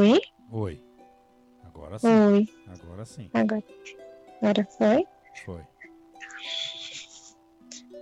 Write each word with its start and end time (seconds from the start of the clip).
Oi? 0.00 0.18
Oi. 0.50 0.82
Agora 1.62 1.98
sim. 1.98 2.08
Oi. 2.08 2.48
Agora 2.68 3.04
sim. 3.04 3.30
Agora, 3.34 3.62
agora 4.40 4.68
foi? 4.78 5.06
Foi. 5.44 5.62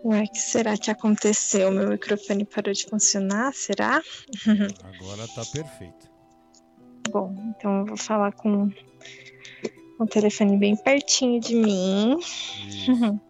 Ué, 0.04 0.22
o 0.22 0.30
que 0.30 0.38
será 0.38 0.78
que 0.78 0.92
aconteceu? 0.92 1.72
Meu 1.72 1.88
microfone 1.88 2.44
parou 2.44 2.72
de 2.72 2.84
funcionar? 2.88 3.52
Será? 3.52 4.00
Agora 4.84 5.26
tá 5.26 5.44
perfeito. 5.52 6.08
Bom, 7.10 7.34
então 7.48 7.80
eu 7.80 7.86
vou 7.86 7.96
falar 7.96 8.32
com 8.32 8.68
o 9.98 10.06
telefone 10.06 10.56
bem 10.56 10.76
pertinho 10.76 11.40
de 11.40 11.56
mim. 11.56 12.16
Isso. 12.20 13.20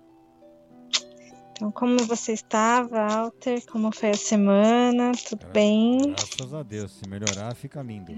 Então, 1.59 1.73
como 1.73 1.99
você 2.07 2.33
está, 2.35 2.85
Walter? 2.85 3.61
Como 3.67 3.91
foi 3.93 4.11
a 4.11 4.15
semana? 4.15 5.11
Tudo 5.29 5.41
Gra- 5.41 5.53
bem? 5.55 6.13
Graças 6.13 6.55
a 6.55 6.63
Deus. 6.63 6.93
Se 6.93 7.09
melhorar, 7.09 7.53
fica 7.57 7.83
lindo. 7.83 8.13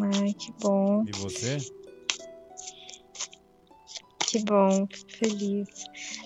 Ai, 0.00 0.32
que 0.34 0.52
bom, 0.62 1.04
E 1.08 1.10
você? 1.18 1.58
que 4.28 4.38
bom, 4.44 4.86
fico 4.86 5.10
feliz. 5.18 5.68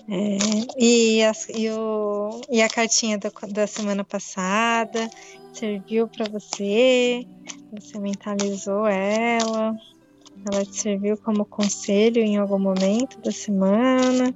É, 0.07 0.37
e, 0.77 1.23
as- 1.23 1.49
e 1.49 1.71
o- 1.71 2.39
e 2.51 2.61
a 2.61 2.69
cartinha 2.69 3.17
da, 3.17 3.31
da 3.49 3.65
semana 3.65 4.03
passada 4.03 5.09
serviu 5.51 6.07
para 6.07 6.29
você? 6.29 7.25
Você 7.71 7.97
mentalizou 7.99 8.85
ela? 8.85 9.75
Ela 10.53 10.63
te 10.65 10.81
serviu 10.81 11.17
como 11.17 11.45
conselho 11.45 12.21
em 12.21 12.37
algum 12.37 12.59
momento 12.59 13.19
da 13.21 13.31
semana? 13.31 14.31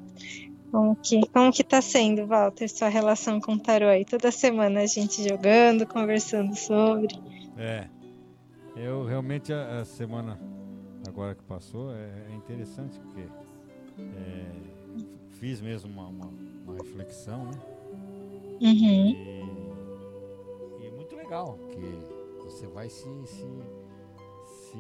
Como 0.72 0.96
que, 0.96 1.22
como 1.28 1.52
que 1.52 1.64
tá 1.64 1.82
sendo, 1.82 2.28
Walter, 2.28 2.70
sua 2.70 2.90
relação 2.90 3.40
com 3.40 3.54
o 3.54 3.60
tarô 3.60 3.88
aí? 3.88 4.06
Toda 4.06 4.32
semana 4.32 4.82
a 4.82 4.86
gente 4.86 5.28
jogando, 5.28 5.88
conversando 5.88 6.56
sobre. 6.56 7.08
É. 7.58 7.88
Eu 8.76 9.04
realmente 9.04 9.52
a, 9.52 9.80
a 9.82 9.86
semana 9.86 10.40
agora 11.08 11.34
que 11.36 11.44
passou 11.44 11.92
é, 11.94 12.32
é 12.32 12.36
interessante 12.36 13.00
porque 13.00 13.28
é, 14.00 14.46
fiz 15.40 15.60
mesmo 15.60 15.92
uma, 15.92 16.08
uma, 16.08 16.32
uma 16.66 16.76
reflexão, 16.76 17.46
né? 17.46 17.52
Uhum, 18.62 19.12
E, 19.12 20.84
e 20.84 20.88
é 20.88 20.92
muito 20.92 21.16
legal 21.16 21.58
que 21.72 22.44
você 22.44 22.68
vai 22.68 22.90
se, 22.90 23.08
se, 23.26 23.48
se 24.46 24.78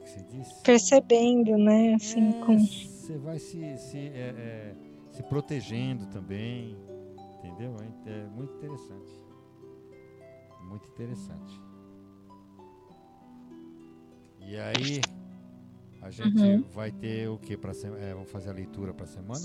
que 0.00 0.08
se 0.10 0.22
diz? 0.24 0.52
percebendo, 0.62 1.56
né? 1.58 1.94
Assim, 1.94 2.28
É, 2.30 2.32
com. 2.44 2.58
Você 2.58 3.16
vai 3.18 3.38
se, 3.38 3.76
se, 3.78 3.98
é, 3.98 4.34
é, 4.36 4.74
se 5.12 5.22
protegendo 5.24 6.06
também, 6.06 6.76
entendeu? 7.38 7.74
É, 8.06 8.10
é 8.10 8.26
muito 8.28 8.54
interessante. 8.54 9.12
Muito 10.68 10.88
interessante. 10.88 11.60
E 14.46 14.56
aí, 14.56 15.00
a 16.02 16.10
gente 16.10 16.42
Uhum. 16.42 16.64
vai 16.72 16.90
ter 16.90 17.28
o 17.28 17.38
que 17.38 17.56
para 17.56 17.72
é, 18.00 18.14
Vamos 18.14 18.30
fazer 18.30 18.50
a 18.50 18.52
leitura 18.52 18.92
para 18.94 19.06
semana? 19.06 19.40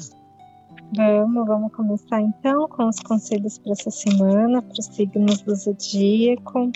Vamos, 0.96 1.48
vamos 1.48 1.74
começar 1.74 2.22
então 2.22 2.68
com 2.68 2.88
os 2.88 3.00
conselhos 3.00 3.58
para 3.60 3.72
essa 3.74 3.92
semana, 3.92 4.62
para 4.62 4.80
os 4.80 4.86
signos 4.86 5.42
do 5.42 5.56
zodíaco. 5.56 6.72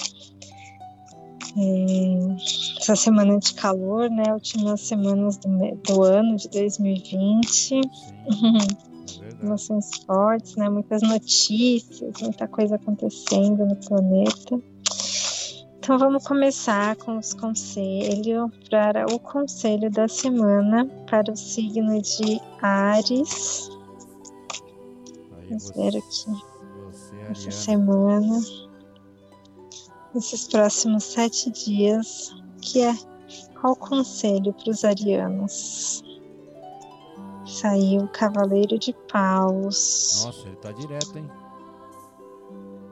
É, 1.57 2.79
essa 2.79 2.95
semana 2.95 3.37
de 3.39 3.53
calor, 3.53 4.09
né? 4.09 4.33
Últimas 4.33 4.81
semanas 4.81 5.37
do, 5.37 5.49
do 5.87 6.03
ano 6.03 6.35
de 6.35 6.49
2020. 6.49 7.47
Sim. 7.47 7.81
Emoções 9.41 9.89
fortes, 10.05 10.55
né? 10.55 10.69
Muitas 10.69 11.01
notícias, 11.01 12.21
muita 12.21 12.47
coisa 12.47 12.75
acontecendo 12.75 13.65
no 13.65 13.75
planeta. 13.75 14.61
Então 15.89 15.97
vamos 15.97 16.23
começar 16.23 16.95
com 16.97 17.17
os 17.17 17.33
conselhos 17.33 18.51
para 18.69 19.07
o 19.11 19.19
conselho 19.19 19.89
da 19.89 20.07
semana 20.07 20.85
para 21.09 21.31
o 21.31 21.35
signo 21.35 21.99
de 21.99 22.39
Ares. 22.61 23.71
Aí 25.35 25.47
Vamos 25.47 25.63
você, 25.63 25.81
aqui 25.81 25.99
você 26.85 27.15
essa 27.31 27.49
semana, 27.49 28.39
esses 30.15 30.47
próximos 30.47 31.03
sete 31.03 31.49
dias, 31.51 32.33
que 32.61 32.81
é 32.81 32.93
qual 33.59 33.75
conselho 33.75 34.53
para 34.53 34.71
os 34.71 34.83
arianos? 34.83 36.03
Saiu 37.45 38.01
o 38.03 38.07
Cavaleiro 38.07 38.77
de 38.77 38.93
Paus. 39.11 40.23
Nossa, 40.25 40.47
ele 40.47 40.55
tá 40.57 40.71
direto, 40.71 41.17
hein? 41.17 41.29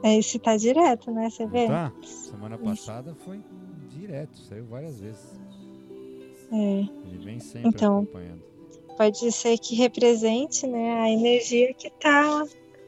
Esse 0.04 0.40
tá 0.40 0.56
direto, 0.58 1.12
né? 1.12 1.30
Você 1.30 1.46
vê? 1.48 1.68
Tá? 1.68 1.92
Semana 2.04 2.58
passada 2.58 3.16
foi 3.26 3.40
direto, 3.90 4.38
saiu 4.38 4.66
várias 4.66 5.00
vezes. 5.00 5.40
É, 6.52 6.56
Ele 6.56 7.18
vem 7.24 7.40
sempre 7.40 7.70
Então, 7.70 8.00
acompanhando. 8.00 8.42
pode 8.96 9.32
ser 9.32 9.58
que 9.58 9.76
represente, 9.76 10.66
né, 10.66 11.02
a 11.02 11.10
energia 11.10 11.74
que 11.74 11.90
tá 11.90 12.46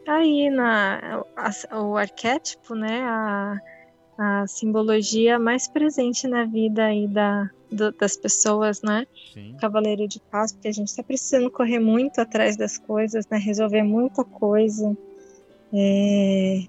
aí 0.08 0.50
na 0.50 1.24
o 1.74 1.98
arquétipo, 1.98 2.74
né, 2.74 3.02
a, 3.02 3.60
a 4.20 4.46
simbologia 4.48 5.40
mais 5.40 5.68
presente 5.70 6.28
na 6.28 6.44
vida 6.46 6.86
aí 6.86 7.08
da, 7.08 7.50
do- 7.72 7.92
das 7.94 8.18
pessoas, 8.18 8.82
né? 8.82 9.06
Sim, 9.34 9.56
Cavaleiro 9.60 10.08
de 10.08 10.20
Paus, 10.32 10.52
porque 10.52 10.68
a 10.68 10.72
gente 10.74 10.88
está 10.90 11.02
precisando 11.04 11.50
correr 11.50 11.80
muito 11.80 12.20
atrás 12.20 12.58
das 12.58 12.78
coisas, 12.78 13.26
né? 13.32 13.38
Resolver 13.38 13.84
muita 13.84 14.24
coisa. 14.24 14.96
É, 15.74 16.64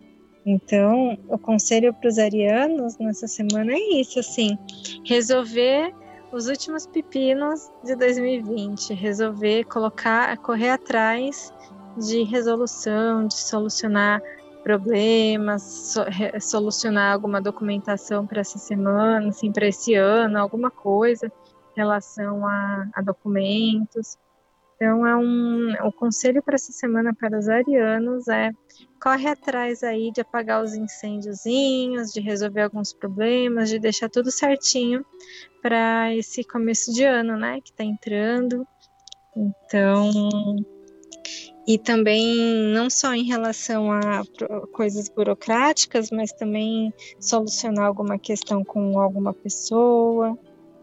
Então, 0.47 1.19
o 1.29 1.37
conselho 1.39 1.93
para 1.93 2.09
os 2.09 2.19
arianos 2.19 2.97
nessa 2.99 3.27
semana 3.29 3.73
é 3.73 4.01
isso, 4.01 4.19
assim, 4.19 4.57
resolver 5.05 5.93
os 6.33 6.47
últimos 6.49 6.87
pepinos 6.87 7.61
de 7.85 7.95
2020, 7.95 8.95
resolver 8.95 9.65
colocar, 9.65 10.37
correr 10.39 10.71
atrás 10.71 11.53
de 11.99 12.23
resolução, 12.23 13.27
de 13.27 13.37
solucionar 13.37 14.21
problemas, 14.63 15.63
so- 15.63 16.05
solucionar 16.41 17.13
alguma 17.13 17.41
documentação 17.41 18.27
para 18.27 18.41
essa 18.41 18.59
semana, 18.59 19.29
assim, 19.29 19.53
para 19.53 19.67
esse 19.67 19.95
ano, 19.95 20.39
alguma 20.39 20.71
coisa 20.71 21.27
em 21.27 21.77
relação 21.77 22.47
a, 22.47 22.89
a 22.95 23.03
documentos. 23.03 24.17
Então, 24.77 25.07
é 25.07 25.15
um, 25.15 25.73
o 25.87 25.93
conselho 25.93 26.43
para 26.43 26.55
essa 26.55 26.73
semana 26.73 27.15
para 27.15 27.39
os 27.39 27.49
arianos 27.49 28.27
é 28.29 28.51
corre 29.03 29.29
atrás 29.29 29.83
aí 29.83 30.11
de 30.11 30.23
apagar 30.23 30.63
os 30.63 30.75
incêndiozinhos, 30.75 32.13
de 32.13 32.21
resolver 32.21 32.63
alguns 32.63 32.93
problemas, 32.93 33.69
de 33.69 33.79
deixar 33.79 34.09
tudo 34.09 34.31
certinho 34.31 35.05
para 35.61 36.15
esse 36.15 36.43
começo 36.45 36.93
de 36.93 37.05
ano, 37.05 37.37
né, 37.37 37.61
que 37.61 37.71
está 37.71 37.85
entrando. 37.85 38.67
Então, 39.37 40.11
e 41.71 41.79
também 41.79 42.37
não 42.75 42.91
só 42.91 43.15
em 43.15 43.23
relação 43.23 43.93
a 43.93 44.25
coisas 44.73 45.09
burocráticas, 45.09 46.11
mas 46.11 46.33
também 46.33 46.93
solucionar 47.21 47.87
alguma 47.87 48.19
questão 48.19 48.65
com 48.65 48.99
alguma 48.99 49.33
pessoa, 49.33 50.37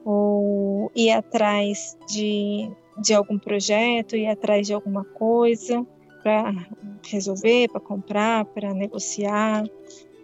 ou 0.05 0.89
ir 0.95 1.11
atrás 1.11 1.97
de, 2.07 2.71
de 3.01 3.13
algum 3.13 3.37
projeto, 3.37 4.15
ir 4.15 4.27
atrás 4.27 4.65
de 4.65 4.73
alguma 4.73 5.03
coisa 5.03 5.85
para 6.23 6.53
resolver, 7.05 7.67
para 7.67 7.81
comprar, 7.81 8.45
para 8.45 8.73
negociar, 8.73 9.65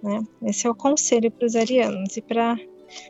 né? 0.01 0.23
Esse 0.43 0.65
é 0.65 0.69
o 0.69 0.75
conselho 0.75 1.29
para 1.29 1.45
os 1.45 1.57
arianos 1.57 2.15
e 2.15 2.21
para 2.21 2.57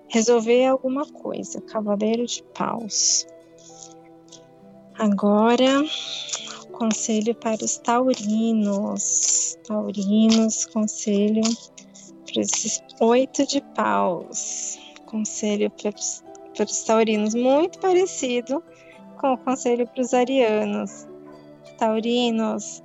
resolver 0.08 0.66
alguma 0.66 1.06
coisa. 1.06 1.62
Cavaleiro 1.62 2.26
de 2.26 2.42
Paus. 2.58 3.28
Agora, 4.98 5.84
conselho 6.74 7.34
para 7.36 7.64
os 7.64 7.78
taurinos. 7.78 9.58
Taurinos, 9.66 10.66
conselho 10.66 11.42
para 12.26 12.42
esses 12.42 12.84
oito 13.00 13.48
de 13.48 13.62
paus. 13.76 14.78
Conselho 15.06 15.70
para 15.72 15.92
os, 15.96 16.24
para 16.56 16.66
os 16.66 16.84
taurinos, 16.84 17.34
muito 17.34 17.80
parecido 17.80 18.62
com 19.20 19.34
o 19.34 19.38
conselho 19.38 19.88
para 19.88 20.02
os 20.02 20.14
arianos. 20.14 21.08
Taurinos, 21.78 22.84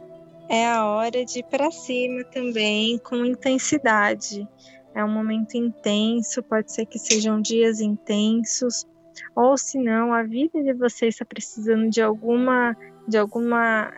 é 0.48 0.66
a 0.66 0.86
hora 0.86 1.24
de 1.24 1.40
ir 1.40 1.44
para 1.44 1.70
cima 1.70 2.24
também 2.24 2.98
com 2.98 3.16
intensidade. 3.24 4.48
É 4.94 5.04
um 5.04 5.12
momento 5.12 5.56
intenso, 5.56 6.42
pode 6.42 6.72
ser 6.72 6.86
que 6.86 6.98
sejam 6.98 7.40
dias 7.40 7.80
intensos, 7.80 8.86
ou 9.34 9.56
se 9.56 9.78
não, 9.78 10.12
a 10.12 10.22
vida 10.22 10.62
de 10.62 10.72
vocês 10.72 11.14
está 11.14 11.24
precisando 11.24 11.90
de 11.90 12.00
alguma, 12.00 12.76
de 13.08 13.16
alguma 13.16 13.90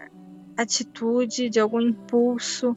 atitude, 0.56 1.50
de 1.50 1.58
algum 1.58 1.80
impulso, 1.80 2.76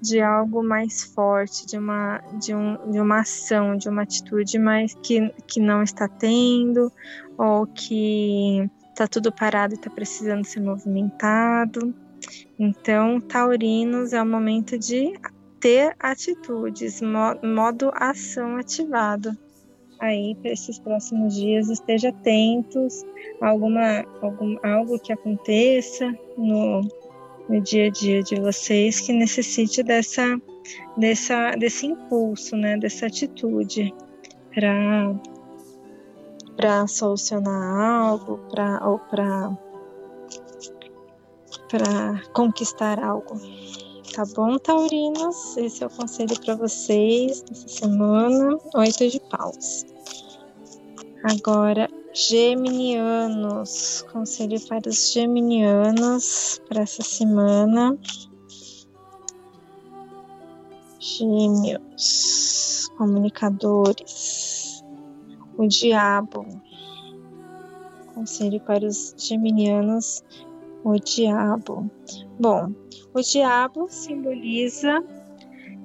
de 0.00 0.20
algo 0.20 0.62
mais 0.62 1.04
forte, 1.04 1.66
de 1.66 1.78
uma, 1.78 2.18
de 2.40 2.54
um, 2.54 2.90
de 2.90 3.00
uma 3.00 3.20
ação, 3.20 3.76
de 3.76 3.88
uma 3.88 4.02
atitude 4.02 4.58
mais 4.58 4.94
que, 4.94 5.32
que 5.46 5.60
não 5.60 5.82
está 5.82 6.08
tendo, 6.08 6.90
ou 7.36 7.66
que 7.66 8.68
está 8.90 9.06
tudo 9.06 9.32
parado 9.32 9.74
e 9.74 9.76
está 9.76 9.90
precisando 9.90 10.44
ser 10.44 10.60
movimentado. 10.60 11.94
Então, 12.58 13.20
taurinos 13.20 14.12
é 14.12 14.22
o 14.22 14.26
momento 14.26 14.78
de 14.78 15.12
ter 15.60 15.94
atitudes, 15.98 17.00
modo 17.00 17.90
ação 17.94 18.56
ativado. 18.56 19.36
Aí, 20.04 20.34
para 20.34 20.50
esses 20.50 20.78
próximos 20.78 21.34
dias, 21.34 21.70
esteja 21.70 22.10
atentos 22.10 23.02
a 23.40 23.48
alguma, 23.48 24.04
algum, 24.20 24.58
algo 24.62 24.98
que 24.98 25.10
aconteça 25.10 26.14
no, 26.36 26.82
no 27.48 27.60
dia 27.62 27.86
a 27.86 27.90
dia 27.90 28.22
de 28.22 28.38
vocês 28.38 29.00
que 29.00 29.14
necessite 29.14 29.82
dessa, 29.82 30.38
dessa, 30.98 31.52
desse 31.52 31.86
impulso, 31.86 32.54
né, 32.54 32.76
dessa 32.76 33.06
atitude 33.06 33.94
para 34.54 35.14
para 36.54 36.86
solucionar 36.86 38.10
algo, 38.10 38.38
para 38.50 38.86
ou 38.86 38.98
para 38.98 39.56
para 41.70 42.22
conquistar 42.34 43.02
algo. 43.02 43.40
Tá 44.14 44.24
bom, 44.36 44.58
taurinos? 44.58 45.56
Esse 45.56 45.82
é 45.82 45.86
o 45.86 45.90
conselho 45.90 46.38
para 46.44 46.54
vocês 46.56 47.42
nessa 47.48 47.68
semana. 47.68 48.58
Oito 48.76 49.08
de 49.08 49.18
paus. 49.18 49.93
Agora, 51.24 51.88
geminianos. 52.12 54.04
Conselho 54.12 54.60
para 54.68 54.90
os 54.90 55.10
geminianos 55.10 56.60
para 56.68 56.82
essa 56.82 57.02
semana. 57.02 57.98
Gêmeos, 61.00 62.90
comunicadores, 62.98 64.84
o 65.56 65.66
diabo. 65.66 66.46
Conselho 68.14 68.60
para 68.60 68.86
os 68.86 69.14
geminianos 69.16 70.22
o 70.84 70.98
diabo. 70.98 71.90
Bom, 72.38 72.70
o 73.14 73.22
diabo 73.22 73.86
simboliza 73.88 75.02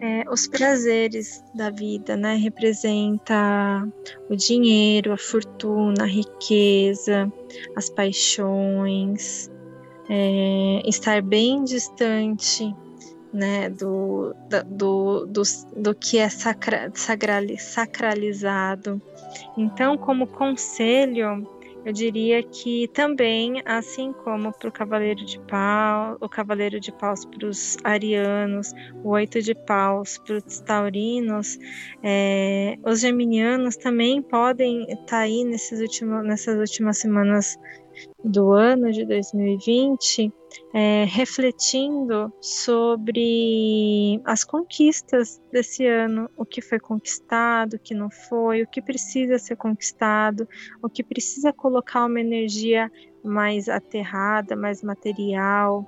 é, 0.02 0.24
os 0.30 0.48
prazeres 0.48 1.44
da 1.54 1.70
vida, 1.70 2.16
né? 2.16 2.36
Representa 2.36 3.88
o 4.30 4.36
dinheiro, 4.36 5.12
a 5.12 5.18
fortuna, 5.18 6.04
a 6.04 6.08
riqueza, 6.08 7.32
as 7.76 7.90
paixões, 7.90 9.50
é, 10.10 10.82
estar 10.86 11.22
bem 11.22 11.64
distante 11.64 12.74
né, 13.32 13.70
do, 13.70 14.34
do, 14.66 15.26
do, 15.28 15.44
do, 15.76 15.96
que 15.96 16.18
é 16.18 16.30
sacra, 16.30 16.92
sacralizado. 17.58 19.02
Então, 19.56 19.98
como 19.98 20.26
conselho, 20.26 21.48
eu 21.90 21.94
diria 21.94 22.44
que 22.44 22.88
também, 22.90 23.64
assim 23.66 24.14
como 24.14 24.54
para 24.54 24.70
o 24.70 24.72
Cavaleiro 24.72 25.26
de 25.26 25.40
Pau, 25.40 26.18
o 26.22 26.30
Cavaleiro 26.30 26.80
de 26.80 26.92
Paus 26.92 27.26
para 27.26 27.48
os 27.48 27.78
arianos, 27.84 28.72
o 29.04 29.10
Oito 29.10 29.42
de 29.42 29.56
Paus 29.56 30.20
para 30.20 30.38
os 30.38 30.60
taurinos, 30.60 31.58
é, 32.04 32.78
os 32.86 33.00
geminianos 33.00 33.76
também 33.76 34.22
podem 34.22 34.84
estar 34.84 35.06
tá 35.06 35.18
aí 35.18 35.44
nesses 35.44 35.82
últimos, 35.82 36.24
nessas 36.24 36.60
últimas 36.60 37.00
semanas 37.00 37.58
do 38.24 38.52
ano 38.52 38.92
de 38.92 39.06
2020, 39.06 40.32
é, 40.74 41.06
refletindo 41.06 42.32
sobre 42.42 44.22
as 44.26 44.44
conquistas 44.44 45.42
desse 45.52 45.86
ano, 45.86 46.30
o 46.36 46.46
que 46.46 46.62
foi 46.62 46.80
conquistado, 46.80 47.76
o 47.76 47.80
que 47.80 47.94
não 47.94 48.10
foi, 48.10 48.64
o 48.64 48.68
que 48.68 48.82
precisa 48.82 49.38
ser 49.40 49.56
conquistado, 49.56 50.48
o 50.82 50.90
que 50.90 51.04
precisa 51.04 51.54
colocar 51.54 52.06
uma 52.06 52.20
energia 52.20 52.92
mais 53.24 53.68
aterrada, 53.68 54.56
mais 54.56 54.84
material, 54.84 55.86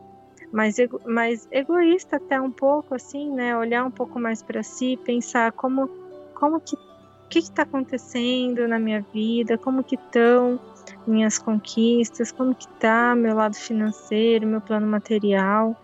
mais, 0.52 0.78
ego, 0.78 1.00
mais 1.06 1.48
egoísta 1.52 2.18
até 2.18 2.40
um 2.40 2.52
pouco, 2.52 2.94
assim, 2.94 3.31
né? 3.31 3.58
Olhar 3.58 3.86
um 3.86 3.92
pouco 3.92 4.19
mais 4.19 4.44
para 4.44 4.62
si, 4.62 4.98
pensar 5.04 5.52
como, 5.54 5.88
como 6.34 6.60
que 6.60 6.75
o 6.75 7.30
que 7.30 7.40
está 7.40 7.63
acontecendo 7.63 8.68
na 8.68 8.78
minha 8.78 9.06
vida, 9.13 9.58
como 9.58 9.84
que 9.84 9.96
estão 9.96 10.60
minhas 11.07 11.38
conquistas, 11.38 12.31
como 12.31 12.55
que 12.55 12.67
tá 12.79 13.15
meu 13.15 13.35
lado 13.35 13.55
financeiro, 13.55 14.47
meu 14.47 14.61
plano 14.61 14.88
material, 14.88 15.75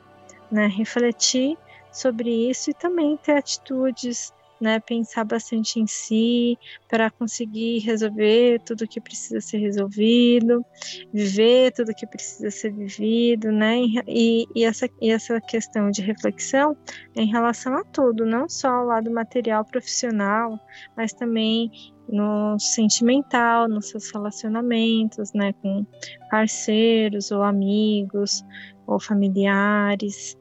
né? 0.52 0.68
Refletir 0.68 1.58
sobre 1.92 2.50
isso 2.50 2.70
e 2.70 2.74
também 2.74 3.18
ter 3.18 3.34
atitudes, 3.34 4.34
né? 4.60 4.80
Pensar 4.80 5.24
bastante 5.24 5.80
em 5.80 5.88
si 5.88 6.58
para 6.88 7.10
conseguir 7.12 7.80
resolver 7.80 8.60
tudo 8.66 8.88
que 8.88 9.00
precisa 9.00 9.40
ser 9.40 9.58
resolvido, 9.58 10.66
viver 11.14 11.72
tudo 11.74 11.94
que 11.94 12.08
precisa 12.08 12.50
ser 12.50 12.72
vivido, 12.72 13.52
né? 13.52 13.78
E, 14.08 14.48
e, 14.56 14.64
essa, 14.64 14.90
e 15.02 15.12
essa 15.12 15.40
questão 15.42 15.92
de 15.92 16.02
reflexão 16.02 16.76
é 17.16 17.22
em 17.22 17.32
relação 17.32 17.76
a 17.76 17.84
tudo, 17.84 18.26
não 18.26 18.50
só 18.50 18.70
ao 18.70 18.86
lado 18.86 19.12
material 19.12 19.64
profissional, 19.66 20.60
mas 20.96 21.14
também 21.14 21.72
no 22.08 22.58
sentimental, 22.60 23.68
nos 23.68 23.90
seus 23.90 24.12
relacionamentos, 24.12 25.34
né, 25.34 25.54
com 25.62 25.86
parceiros 26.30 27.32
ou 27.32 27.44
amigos 27.44 28.44
ou 28.86 29.00
familiares. 29.00 30.38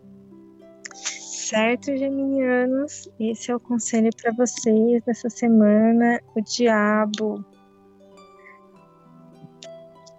Certo, 0.95 1.97
geminianos? 1.97 3.09
Esse 3.21 3.53
é 3.53 3.57
o 3.57 3.61
conselho 3.61 4.11
para 4.21 4.33
vocês 4.33 5.03
dessa 5.05 5.31
semana. 5.31 6.21
O 6.35 6.41
diabo. 6.41 7.45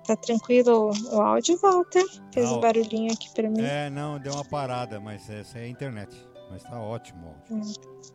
Tá 0.06 0.16
tranquilo? 0.16 0.92
O 1.12 1.22
áudio 1.22 1.58
volta. 1.58 2.00
Fez 2.34 2.50
um 2.50 2.62
barulhinho 2.62 3.12
aqui 3.12 3.30
para 3.34 3.50
mim. 3.50 3.62
É, 3.62 3.90
não, 3.90 4.18
deu 4.18 4.32
uma 4.32 4.46
parada, 4.46 5.02
mas 5.02 5.30
essa 5.30 5.60
é 5.60 5.64
a 5.64 5.68
internet. 5.68 6.16
Mas 6.50 6.64
tá 6.64 6.80
ótimo 6.80 7.26
o 7.26 7.56
áudio. 7.56 7.56
Hum. 7.58 8.08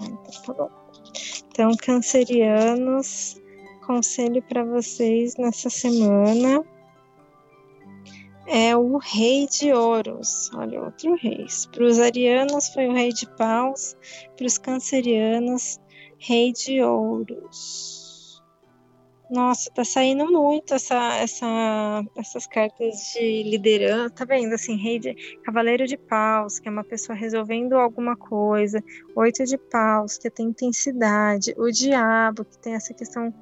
Então, 0.00 0.42
tá 0.46 0.54
bom. 0.54 0.87
Então, 1.48 1.72
cancerianos, 1.76 3.40
conselho 3.86 4.42
para 4.42 4.64
vocês 4.64 5.36
nessa 5.36 5.70
semana 5.70 6.64
é 8.46 8.74
o 8.74 8.96
Rei 8.96 9.46
de 9.46 9.72
Ouros. 9.72 10.50
Olha, 10.54 10.82
outro 10.82 11.14
rei. 11.16 11.46
Para 11.70 11.84
os 11.84 11.98
arianos 11.98 12.68
foi 12.68 12.88
o 12.88 12.92
Rei 12.92 13.12
de 13.12 13.26
Paus, 13.36 13.94
para 14.36 14.46
os 14.46 14.56
cancerianos, 14.56 15.78
Rei 16.18 16.52
de 16.52 16.80
Ouros. 16.82 17.97
Nossa, 19.30 19.70
tá 19.70 19.84
saindo 19.84 20.24
muito 20.30 20.72
essa, 20.72 21.16
essa, 21.16 22.02
essas 22.16 22.46
cartas 22.46 23.12
de 23.12 23.42
liderança. 23.42 24.14
Tá 24.14 24.24
vendo? 24.24 24.54
Assim, 24.54 24.74
rei 24.74 24.98
de 24.98 25.14
cavaleiro 25.44 25.86
de 25.86 25.98
paus, 25.98 26.58
que 26.58 26.66
é 26.66 26.70
uma 26.70 26.82
pessoa 26.82 27.14
resolvendo 27.14 27.74
alguma 27.74 28.16
coisa. 28.16 28.82
Oito 29.14 29.44
de 29.44 29.58
paus, 29.58 30.16
que 30.16 30.30
tem 30.30 30.46
intensidade. 30.46 31.54
O 31.58 31.70
diabo, 31.70 32.42
que 32.42 32.56
tem 32.56 32.72
essa 32.72 32.94
questão 32.94 33.32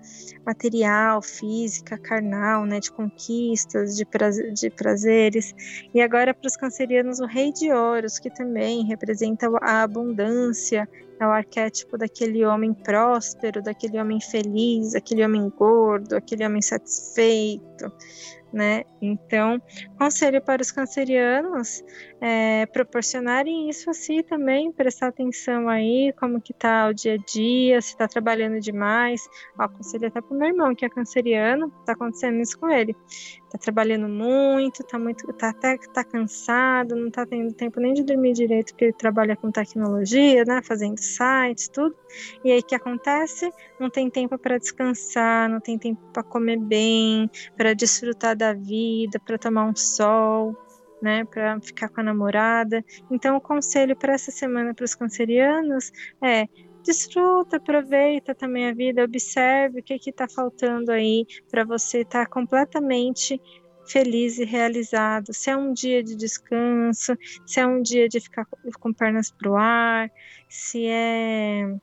material, 0.44 1.22
física, 1.22 1.96
carnal, 1.96 2.66
né? 2.66 2.80
De 2.80 2.90
conquistas, 2.90 3.94
de, 3.96 4.04
prazer, 4.04 4.52
de 4.52 4.68
prazeres. 4.70 5.54
E 5.94 6.00
agora 6.00 6.34
para 6.34 6.48
os 6.48 6.56
cancerianos, 6.56 7.20
o 7.20 7.26
rei 7.26 7.52
de 7.52 7.70
ouros, 7.70 8.18
que 8.18 8.28
também 8.28 8.84
representa 8.84 9.48
a 9.62 9.82
abundância 9.84 10.88
é 11.18 11.26
o 11.26 11.30
arquétipo 11.30 11.96
daquele 11.96 12.44
homem 12.44 12.74
próspero, 12.74 13.62
daquele 13.62 13.98
homem 14.00 14.20
feliz, 14.20 14.94
aquele 14.94 15.24
homem 15.24 15.48
gordo, 15.48 16.14
aquele 16.14 16.44
homem 16.44 16.60
satisfeito, 16.60 17.90
né? 18.56 18.84
Então, 19.02 19.60
conselho 19.98 20.42
para 20.42 20.62
os 20.62 20.72
cancerianos 20.72 21.84
é, 22.20 22.64
proporcionarem 22.66 23.68
isso 23.68 23.90
a 23.90 23.92
si 23.92 24.22
também, 24.22 24.72
prestar 24.72 25.08
atenção 25.08 25.68
aí, 25.68 26.12
como 26.18 26.40
que 26.40 26.54
tá 26.54 26.88
o 26.88 26.94
dia 26.94 27.14
a 27.14 27.16
dia, 27.18 27.80
se 27.82 27.90
está 27.90 28.08
trabalhando 28.08 28.58
demais. 28.58 29.28
Ó, 29.58 29.64
aconselho 29.64 30.08
até 30.08 30.22
para 30.22 30.34
o 30.34 30.38
meu 30.38 30.48
irmão, 30.48 30.74
que 30.74 30.86
é 30.86 30.88
canceriano, 30.88 31.70
tá 31.84 31.92
acontecendo 31.92 32.40
isso 32.40 32.58
com 32.58 32.70
ele. 32.70 32.96
Tá 33.50 33.58
trabalhando 33.58 34.08
muito, 34.08 34.82
tá 34.84 34.98
muito, 34.98 35.30
tá 35.34 35.50
até 35.50 35.76
tá 35.92 36.02
cansado, 36.02 36.96
não 36.96 37.10
tá 37.10 37.24
tendo 37.26 37.52
tempo 37.52 37.78
nem 37.78 37.92
de 37.92 38.02
dormir 38.02 38.32
direito, 38.32 38.72
porque 38.72 38.86
ele 38.86 38.92
trabalha 38.94 39.36
com 39.36 39.50
tecnologia, 39.50 40.44
né, 40.44 40.60
fazendo 40.62 40.98
sites, 40.98 41.68
tudo. 41.68 41.94
E 42.42 42.50
aí 42.50 42.60
o 42.60 42.62
que 42.62 42.74
acontece? 42.74 43.52
Não 43.78 43.90
tem 43.90 44.10
tempo 44.10 44.38
para 44.38 44.58
descansar, 44.58 45.48
não 45.48 45.60
tem 45.60 45.78
tempo 45.78 46.00
para 46.12 46.22
comer 46.22 46.58
bem, 46.58 47.30
para 47.56 47.74
desfrutar 47.74 48.34
da 48.34 48.45
vida, 48.54 49.18
para 49.18 49.38
tomar 49.38 49.64
um 49.64 49.76
sol 49.76 50.56
né, 51.00 51.24
para 51.24 51.60
ficar 51.60 51.88
com 51.88 52.00
a 52.00 52.04
namorada. 52.04 52.84
Então, 53.10 53.36
o 53.36 53.40
conselho 53.40 53.96
para 53.96 54.14
essa 54.14 54.30
semana 54.30 54.74
para 54.74 54.84
os 54.84 54.94
cancerianos 54.94 55.92
é 56.22 56.46
desfruta, 56.82 57.56
aproveita 57.56 58.34
também 58.34 58.68
a 58.68 58.72
vida, 58.72 59.04
observe 59.04 59.80
o 59.80 59.82
que 59.82 59.98
está 60.08 60.28
faltando 60.28 60.92
aí 60.92 61.26
para 61.50 61.64
você 61.64 62.02
estar 62.02 62.24
tá 62.24 62.30
completamente 62.30 63.40
feliz 63.88 64.38
e 64.38 64.44
realizado. 64.44 65.32
Se 65.32 65.50
é 65.50 65.56
um 65.56 65.72
dia 65.72 66.02
de 66.02 66.16
descanso, 66.16 67.16
se 67.44 67.60
é 67.60 67.66
um 67.66 67.82
dia 67.82 68.08
de 68.08 68.20
ficar 68.20 68.46
com 68.80 68.92
pernas 68.92 69.30
para 69.30 69.50
o 69.50 69.56
ar, 69.56 70.10
se 70.48 70.86
é 70.86 71.76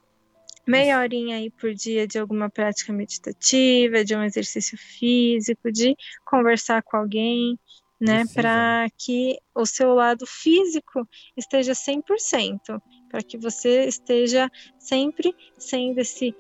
meia 0.65 0.99
horinha 0.99 1.37
aí 1.37 1.49
por 1.49 1.73
dia 1.73 2.07
de 2.07 2.17
alguma 2.17 2.49
prática 2.49 2.93
meditativa, 2.93 4.03
de 4.03 4.15
um 4.15 4.23
exercício 4.23 4.77
físico, 4.77 5.71
de 5.71 5.95
conversar 6.25 6.81
com 6.83 6.97
alguém 6.97 7.57
né, 8.03 8.23
para 8.33 8.87
que 8.97 9.37
o 9.55 9.65
seu 9.65 9.93
lado 9.93 10.25
físico 10.25 11.07
esteja 11.37 11.71
100%, 11.73 12.81
para 13.09 13.23
que 13.23 13.37
você 13.37 13.85
esteja 13.85 14.49
sempre 14.77 15.33
sendo 15.57 15.99
esse 15.99 16.35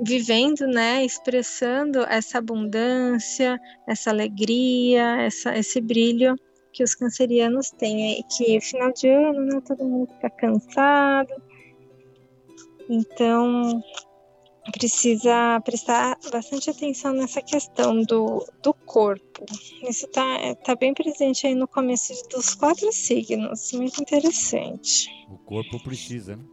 vivendo, 0.00 0.66
né, 0.66 1.04
expressando 1.04 2.00
essa 2.04 2.38
abundância, 2.38 3.60
essa 3.86 4.10
alegria, 4.10 5.22
essa, 5.22 5.56
esse 5.56 5.80
brilho 5.80 6.36
que 6.72 6.84
os 6.84 6.94
cancerianos 6.94 7.70
têm, 7.70 8.20
e 8.20 8.22
que 8.24 8.60
final 8.60 8.92
de 8.92 9.08
ano, 9.08 9.40
né, 9.40 9.60
todo 9.66 9.84
mundo 9.84 10.12
fica 10.12 10.30
cansado, 10.30 11.32
então 12.88 13.82
precisa 14.72 15.60
prestar 15.64 16.18
bastante 16.30 16.70
atenção 16.70 17.12
nessa 17.12 17.40
questão 17.40 18.02
do, 18.02 18.44
do 18.62 18.74
corpo. 18.74 19.44
Isso 19.88 20.06
está 20.06 20.54
tá 20.56 20.74
bem 20.74 20.92
presente 20.92 21.46
aí 21.46 21.54
no 21.54 21.68
começo 21.68 22.12
dos 22.28 22.54
quatro 22.54 22.90
signos, 22.92 23.72
muito 23.72 24.00
interessante. 24.00 25.08
O 25.30 25.38
corpo 25.38 25.82
precisa, 25.82 26.36
né? 26.36 26.44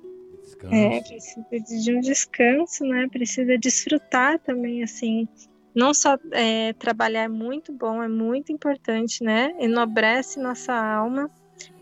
Descanso. 0.42 0.76
É, 0.76 1.02
precisa 1.50 1.84
de 1.84 1.96
um 1.96 2.00
descanso, 2.02 2.84
né? 2.84 3.08
Precisa 3.12 3.58
desfrutar 3.58 4.40
também, 4.40 4.84
assim. 4.84 5.28
Não 5.76 5.94
só 5.94 6.18
é, 6.32 6.74
trabalhar 6.74 7.24
é 7.24 7.28
muito 7.28 7.74
bom, 7.74 8.04
é 8.04 8.08
muito 8.08 8.52
importante, 8.52 9.24
né? 9.24 9.56
Enobrece 9.60 10.40
nossa 10.40 10.74
alma, 10.74 11.32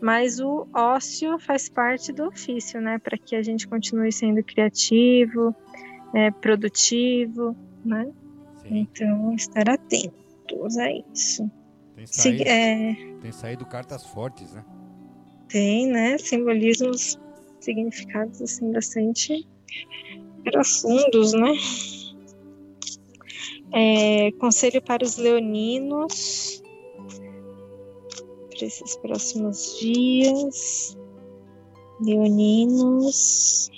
mas 0.00 0.40
o 0.40 0.66
ócio 0.74 1.38
faz 1.38 1.68
parte 1.68 2.12
do 2.12 2.26
ofício, 2.26 2.80
né? 2.80 2.98
Para 2.98 3.16
que 3.18 3.36
a 3.36 3.42
gente 3.42 3.66
continue 3.66 4.12
sendo 4.12 4.42
criativo, 4.42 5.54
é, 6.14 6.30
produtivo, 6.30 7.56
né? 7.84 8.10
Sim. 8.62 8.78
Então, 8.78 9.34
estar 9.34 9.68
atentos 9.68 10.76
a 10.78 10.90
isso. 10.90 11.50
Tem 11.96 12.06
saído, 12.06 12.38
Se, 12.38 12.48
é... 12.48 12.94
tem 13.20 13.32
saído 13.32 13.66
cartas 13.66 14.06
fortes, 14.06 14.52
né? 14.52 14.64
Tem, 15.48 15.86
né? 15.86 16.18
Simbolismos, 16.18 17.18
significados, 17.60 18.40
assim, 18.40 18.72
bastante 18.72 19.46
profundos, 20.44 21.32
né? 21.32 21.52
É, 23.74 24.32
conselho 24.32 24.82
para 24.82 25.02
os 25.02 25.16
leoninos 25.16 26.61
para 28.62 28.66
esses 28.66 28.96
próximos 28.96 29.78
dias. 29.80 30.96
Leoninos. 32.00 33.68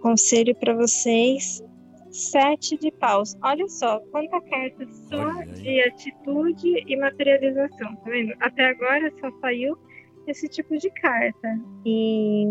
Conselho 0.00 0.54
para 0.54 0.74
vocês: 0.74 1.62
sete 2.10 2.78
de 2.78 2.92
paus. 2.92 3.36
Olha 3.42 3.68
só, 3.68 3.98
quanta 4.12 4.40
carta 4.42 4.86
só 5.08 5.32
de 5.54 5.80
atitude 5.80 6.84
e 6.86 6.96
materialização, 6.96 7.96
tá 7.96 8.10
vendo? 8.10 8.32
Até 8.40 8.66
agora 8.66 9.12
só 9.20 9.30
saiu 9.40 9.76
esse 10.26 10.48
tipo 10.48 10.76
de 10.78 10.90
carta. 10.90 11.60
E, 11.84 12.44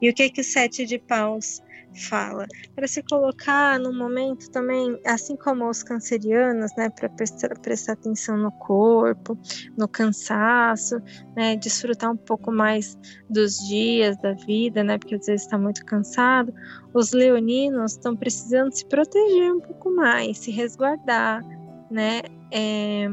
e 0.00 0.08
o 0.08 0.14
que 0.14 0.30
que 0.30 0.40
o 0.40 0.44
sete 0.44 0.86
de 0.86 0.98
paus 0.98 1.60
fala? 1.94 2.46
Para 2.74 2.86
se 2.86 3.02
colocar 3.02 3.78
no 3.78 3.92
momento 3.92 4.50
também, 4.50 4.98
assim 5.06 5.36
como 5.36 5.68
os 5.68 5.82
cancerianos, 5.82 6.70
né, 6.76 6.90
para 6.90 7.08
prestar, 7.08 7.58
prestar, 7.58 7.92
atenção 7.92 8.36
no 8.36 8.52
corpo, 8.52 9.38
no 9.76 9.88
cansaço, 9.88 11.00
né, 11.36 11.56
desfrutar 11.56 12.10
um 12.10 12.16
pouco 12.16 12.50
mais 12.52 12.98
dos 13.28 13.58
dias 13.58 14.16
da 14.18 14.32
vida, 14.32 14.82
né, 14.82 14.98
porque 14.98 15.14
às 15.14 15.26
vezes 15.26 15.42
está 15.42 15.58
muito 15.58 15.84
cansado. 15.84 16.52
Os 16.94 17.12
leoninos 17.12 17.92
estão 17.92 18.16
precisando 18.16 18.72
se 18.72 18.84
proteger 18.86 19.52
um 19.52 19.60
pouco 19.60 19.90
mais, 19.90 20.38
se 20.38 20.50
resguardar, 20.50 21.42
né, 21.90 22.22
é, 22.50 23.08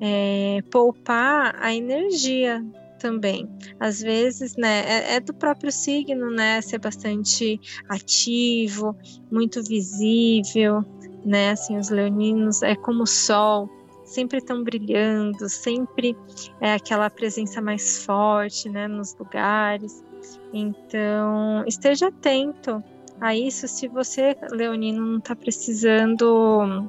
é, 0.00 0.62
poupar 0.70 1.54
a 1.58 1.74
energia 1.74 2.64
também. 3.00 3.48
Às 3.80 4.00
vezes, 4.00 4.56
né, 4.56 4.84
é, 4.86 5.14
é, 5.14 5.20
do 5.20 5.34
próprio 5.34 5.72
signo, 5.72 6.30
né, 6.30 6.60
ser 6.60 6.78
bastante 6.78 7.58
ativo, 7.88 8.94
muito 9.30 9.62
visível, 9.62 10.84
né, 11.24 11.50
assim, 11.50 11.76
os 11.76 11.88
leoninos 11.88 12.62
é 12.62 12.76
como 12.76 13.02
o 13.02 13.06
sol, 13.06 13.68
sempre 14.04 14.38
estão 14.38 14.62
brilhando, 14.62 15.48
sempre 15.48 16.16
é 16.60 16.74
aquela 16.74 17.08
presença 17.08 17.60
mais 17.60 18.04
forte, 18.04 18.68
né, 18.68 18.86
nos 18.86 19.16
lugares. 19.16 20.04
Então, 20.52 21.64
esteja 21.66 22.08
atento 22.08 22.82
a 23.20 23.34
isso 23.34 23.66
se 23.66 23.88
você, 23.88 24.36
leonino, 24.50 25.04
não 25.04 25.18
está 25.18 25.34
precisando 25.34 26.88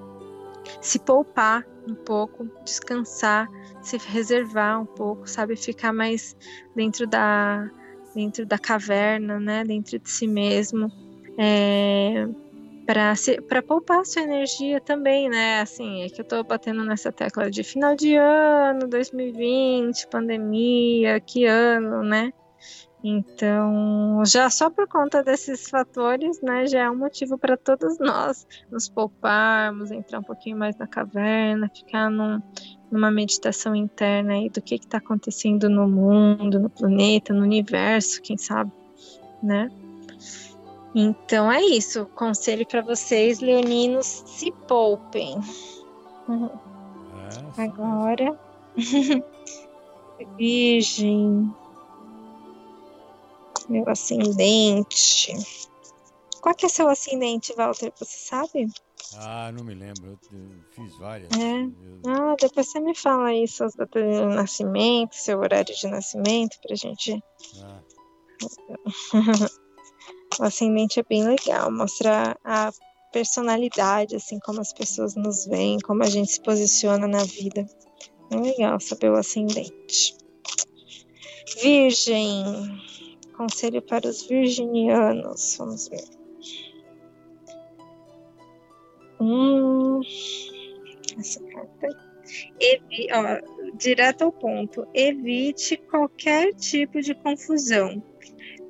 se 0.81 0.99
poupar 0.99 1.65
um 1.87 1.95
pouco, 1.95 2.47
descansar, 2.63 3.49
se 3.81 3.97
reservar 3.97 4.81
um 4.81 4.85
pouco, 4.85 5.27
sabe, 5.27 5.55
ficar 5.55 5.93
mais 5.93 6.35
dentro 6.75 7.07
da 7.07 7.69
dentro 8.13 8.45
da 8.45 8.59
caverna, 8.59 9.39
né, 9.39 9.63
dentro 9.63 9.97
de 9.97 10.09
si 10.09 10.27
mesmo, 10.27 10.91
é, 11.37 12.27
para 13.47 13.61
poupar 13.61 14.05
sua 14.05 14.23
energia 14.23 14.81
também, 14.81 15.29
né? 15.29 15.61
Assim, 15.61 16.03
é 16.03 16.09
que 16.09 16.19
eu 16.19 16.25
tô 16.25 16.43
batendo 16.43 16.83
nessa 16.83 17.11
tecla 17.11 17.49
de 17.49 17.63
final 17.63 17.95
de 17.95 18.15
ano, 18.15 18.87
2020, 18.87 20.07
pandemia, 20.07 21.21
que 21.21 21.45
ano, 21.45 22.03
né? 22.03 22.33
Então, 23.03 24.21
já 24.25 24.49
só 24.49 24.69
por 24.69 24.87
conta 24.87 25.23
desses 25.23 25.67
fatores, 25.69 26.39
né, 26.41 26.67
já 26.67 26.81
é 26.83 26.89
um 26.89 26.95
motivo 26.95 27.35
para 27.35 27.57
todos 27.57 27.97
nós 27.97 28.45
nos 28.69 28.87
pouparmos, 28.89 29.89
entrar 29.89 30.19
um 30.19 30.23
pouquinho 30.23 30.57
mais 30.57 30.77
na 30.77 30.85
caverna, 30.85 31.67
ficar 31.73 32.11
num, 32.11 32.39
numa 32.91 33.09
meditação 33.09 33.75
interna 33.75 34.33
aí 34.33 34.49
do 34.49 34.61
que 34.61 34.75
está 34.75 34.97
acontecendo 34.97 35.69
no 35.69 35.87
mundo, 35.87 36.59
no 36.59 36.69
planeta, 36.69 37.33
no 37.33 37.43
universo, 37.43 38.21
quem 38.21 38.37
sabe, 38.37 38.71
né? 39.41 39.71
Então 40.93 41.51
é 41.51 41.61
isso. 41.61 42.05
Conselho 42.07 42.67
para 42.67 42.81
vocês, 42.81 43.39
leoninos, 43.39 44.23
se 44.25 44.51
poupem. 44.67 45.39
É, 47.57 47.63
Agora, 47.63 48.37
Virgem 50.37 51.51
meu 53.71 53.87
ascendente. 53.87 55.33
Qual 56.41 56.53
que 56.53 56.65
é 56.65 56.69
seu 56.69 56.89
ascendente, 56.89 57.53
Walter? 57.55 57.91
Você 57.97 58.17
sabe? 58.17 58.67
Ah, 59.17 59.51
não 59.51 59.63
me 59.63 59.73
lembro. 59.73 60.17
Eu, 60.31 60.49
fiz 60.71 60.95
várias. 60.97 61.29
É. 61.31 61.69
Ah, 62.07 62.35
depois 62.39 62.67
você 62.67 62.79
me 62.79 62.95
fala 62.95 63.29
aí 63.29 63.47
suas 63.47 63.73
datas 63.75 64.03
de 64.03 64.25
nascimento, 64.25 65.13
seu 65.15 65.39
horário 65.39 65.73
de 65.75 65.87
nascimento, 65.87 66.57
pra 66.61 66.75
gente. 66.75 67.21
Ah. 67.61 67.79
o 70.39 70.43
ascendente 70.43 70.99
é 70.99 71.03
bem 71.03 71.23
legal, 71.23 71.71
mostra 71.71 72.37
a 72.43 72.71
personalidade, 73.11 74.15
assim, 74.15 74.39
como 74.39 74.61
as 74.61 74.73
pessoas 74.73 75.15
nos 75.15 75.45
veem, 75.45 75.77
como 75.79 76.03
a 76.03 76.09
gente 76.09 76.31
se 76.31 76.41
posiciona 76.41 77.07
na 77.07 77.23
vida. 77.23 77.65
É 78.31 78.35
legal 78.35 78.79
saber 78.79 79.11
o 79.11 79.15
ascendente. 79.15 80.15
Virgem. 81.61 82.45
Conselho 83.35 83.81
para 83.81 84.07
os 84.07 84.23
virginianos. 84.23 85.55
Vamos 85.57 85.89
ver. 85.89 86.20
Hum, 89.21 90.01
essa 91.19 91.39
carta. 91.43 92.11
Evi, 92.59 93.07
ó, 93.13 93.77
direto 93.77 94.23
ao 94.23 94.31
ponto. 94.31 94.87
Evite 94.95 95.77
qualquer 95.77 96.55
tipo 96.55 96.99
de 97.01 97.13
confusão. 97.13 98.01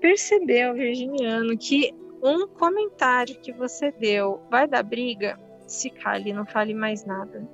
Percebeu, 0.01 0.73
virginiano, 0.73 1.57
que 1.57 1.93
um 2.21 2.47
comentário 2.47 3.39
que 3.39 3.53
você 3.53 3.91
deu 3.93 4.41
vai 4.49 4.67
dar 4.67 4.83
briga? 4.83 5.39
Se 5.67 5.89
cale, 5.89 6.33
não 6.33 6.45
fale 6.45 6.73
mais 6.73 7.05
nada. 7.05 7.47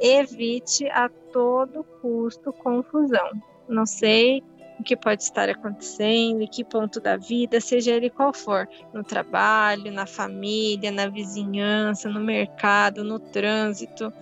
Evite 0.00 0.86
a 0.88 1.08
todo 1.08 1.84
custo 2.00 2.52
confusão. 2.52 3.30
Não 3.68 3.86
sei 3.86 4.42
o 4.82 4.84
que 4.84 4.96
pode 4.96 5.22
estar 5.22 5.48
acontecendo, 5.48 6.42
em 6.42 6.46
que 6.46 6.64
ponto 6.64 7.00
da 7.00 7.16
vida, 7.16 7.60
seja 7.60 7.92
ele 7.92 8.10
qual 8.10 8.34
for, 8.34 8.68
no 8.92 9.04
trabalho, 9.04 9.92
na 9.92 10.06
família, 10.06 10.90
na 10.90 11.08
vizinhança, 11.08 12.08
no 12.08 12.20
mercado, 12.20 13.04
no 13.04 13.20
trânsito, 13.20 14.12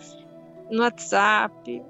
no 0.70 0.82
WhatsApp. 0.82 1.82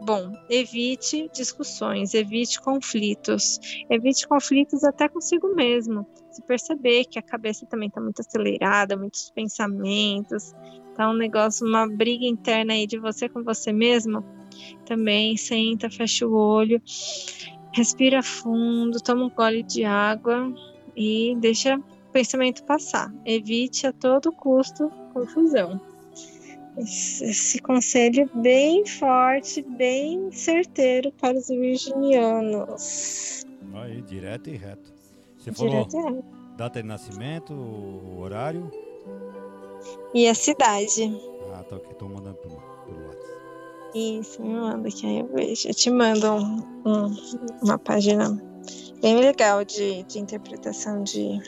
Bom, 0.00 0.32
evite 0.48 1.28
discussões, 1.32 2.14
evite 2.14 2.60
conflitos, 2.60 3.58
evite 3.90 4.28
conflitos 4.28 4.84
até 4.84 5.08
consigo 5.08 5.54
mesmo. 5.54 6.06
Se 6.30 6.42
perceber 6.42 7.06
que 7.06 7.18
a 7.18 7.22
cabeça 7.22 7.66
também 7.66 7.88
está 7.88 8.00
muito 8.00 8.20
acelerada, 8.20 8.96
muitos 8.96 9.30
pensamentos, 9.30 10.54
tá 10.94 11.10
um 11.10 11.16
negócio, 11.16 11.66
uma 11.66 11.88
briga 11.88 12.26
interna 12.26 12.74
aí 12.74 12.86
de 12.86 12.98
você 12.98 13.28
com 13.28 13.42
você 13.42 13.72
mesmo, 13.72 14.22
também 14.84 15.36
senta, 15.36 15.90
fecha 15.90 16.26
o 16.26 16.34
olho 16.34 16.80
Respira 17.78 18.24
fundo, 18.24 19.00
toma 19.00 19.26
um 19.26 19.30
gole 19.30 19.62
de 19.62 19.84
água 19.84 20.52
e 20.96 21.36
deixa 21.38 21.76
o 21.76 22.12
pensamento 22.12 22.64
passar. 22.64 23.14
Evite 23.24 23.86
a 23.86 23.92
todo 23.92 24.32
custo 24.32 24.90
confusão. 25.12 25.80
Esse 26.76 27.60
conselho 27.60 28.28
bem 28.34 28.84
forte, 28.84 29.62
bem 29.62 30.28
certeiro 30.32 31.12
para 31.20 31.38
os 31.38 31.46
virginianos. 31.46 33.44
Aí, 33.74 34.02
direto 34.02 34.50
e 34.50 34.56
reto. 34.56 34.92
Você 35.36 35.52
Direto 35.52 35.90
falou 35.92 36.14
reto. 36.14 36.24
data 36.56 36.82
de 36.82 36.88
nascimento, 36.88 37.52
o 37.52 38.18
horário? 38.18 38.72
E 40.12 40.26
a 40.26 40.34
cidade. 40.34 41.16
Ah, 41.54 41.62
tá 41.62 41.76
ok. 41.76 41.94
Tô 41.94 42.08
mandando 42.08 42.38
WhatsApp. 42.42 42.77
Isso, 43.94 44.42
me 44.42 44.54
manda 44.54 44.88
que 44.90 45.06
aí 45.06 45.20
eu 45.20 45.26
vejo. 45.34 45.68
Eu 45.68 45.74
te 45.74 45.90
mando 45.90 46.26
um- 46.32 46.62
um- 46.86 47.16
uma 47.62 47.78
página 47.78 48.38
bem 49.00 49.16
legal 49.18 49.64
de, 49.64 50.02
de 50.04 50.18
interpretação 50.18 51.02
de, 51.02 51.38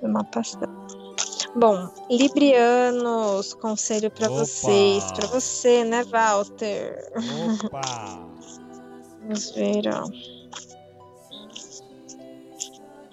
de 0.00 0.08
mapa 0.08 0.40
astral. 0.40 0.70
Bom, 1.54 1.88
Librianos, 2.10 3.54
conselho 3.54 4.10
para 4.10 4.28
vocês, 4.28 5.10
para 5.12 5.26
você, 5.28 5.84
né, 5.84 6.04
Walter? 6.04 7.10
Opa! 7.64 8.26
Vamos 9.22 9.50
ver, 9.52 9.82
ó. 9.88 10.04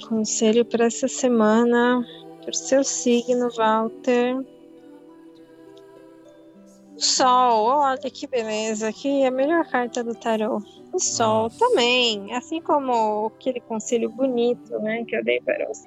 Conselho 0.08 0.66
para 0.66 0.86
essa 0.86 1.08
semana, 1.08 2.06
para 2.42 2.52
o 2.52 2.54
seu 2.54 2.84
signo, 2.84 3.50
Walter. 3.58 4.36
Sol, 7.04 7.66
olha 7.66 7.98
que 7.98 8.28
beleza, 8.28 8.88
aqui 8.88 9.24
é 9.24 9.28
a 9.28 9.32
melhor 9.32 9.66
carta 9.68 10.04
do 10.04 10.16
tarô. 10.16 10.62
O 10.92 11.00
Sol 11.00 11.44
Nossa. 11.44 11.60
também, 11.60 12.34
assim 12.34 12.62
como 12.62 13.28
aquele 13.36 13.60
conselho 13.62 14.10
bonito, 14.10 14.80
né, 14.80 15.04
que 15.06 15.16
eu 15.16 15.24
dei 15.24 15.42
para 15.42 15.70
os. 15.70 15.84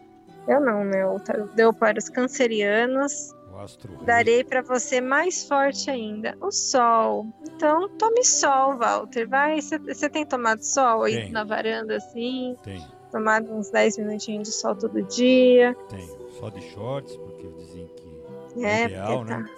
Eu 0.47 0.61
não, 0.61 0.85
né? 0.85 1.07
O 1.07 1.19
tarô 1.19 1.47
deu 1.55 1.73
para 1.73 1.99
os 1.99 2.09
cancerianos. 2.09 3.33
O. 3.51 4.05
Darei 4.05 4.45
para 4.45 4.61
você 4.63 5.01
mais 5.01 5.49
forte 5.49 5.91
ainda, 5.91 6.37
o 6.43 6.53
sol. 6.53 7.27
Então, 7.43 7.89
tome 7.97 8.23
sol, 8.23 8.77
Walter. 8.77 9.27
Vai, 9.27 9.61
você 9.61 10.11
tem 10.11 10.27
tomado 10.27 10.63
sol 10.63 11.05
aí 11.05 11.17
Tenho. 11.17 11.33
na 11.33 11.43
varanda 11.45 11.97
assim? 11.97 12.55
Tem, 12.63 12.85
Tomado 13.11 13.51
uns 13.51 13.71
10 13.71 13.97
minutinhos 13.99 14.49
de 14.49 14.55
sol 14.55 14.77
todo 14.77 15.01
dia? 15.03 15.75
tem. 15.89 16.07
Só 16.39 16.51
de 16.51 16.61
shorts, 16.71 17.17
porque 17.17 17.49
dizem 17.57 17.89
que 17.97 18.63
É, 18.63 18.85
ideal, 18.85 19.25
porque 19.25 19.33
tá. 19.33 19.51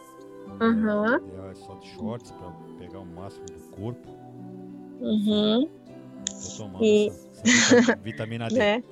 Uhum, 0.61 1.15
é 1.51 1.55
só 1.55 1.75
de 1.77 1.89
shorts 1.89 2.31
pra 2.33 2.51
pegar 2.79 3.01
o 3.01 3.07
máximo 3.07 3.47
do 3.47 3.77
corpo. 3.77 4.09
uhum, 5.01 5.69
Tô 6.27 6.57
tomando 6.65 6.85
E- 6.85 7.09
essa, 7.09 7.29
essa 7.49 7.77
vita- 7.77 7.99
vitamina 8.03 8.49
D. 8.49 8.59
né? 8.59 8.83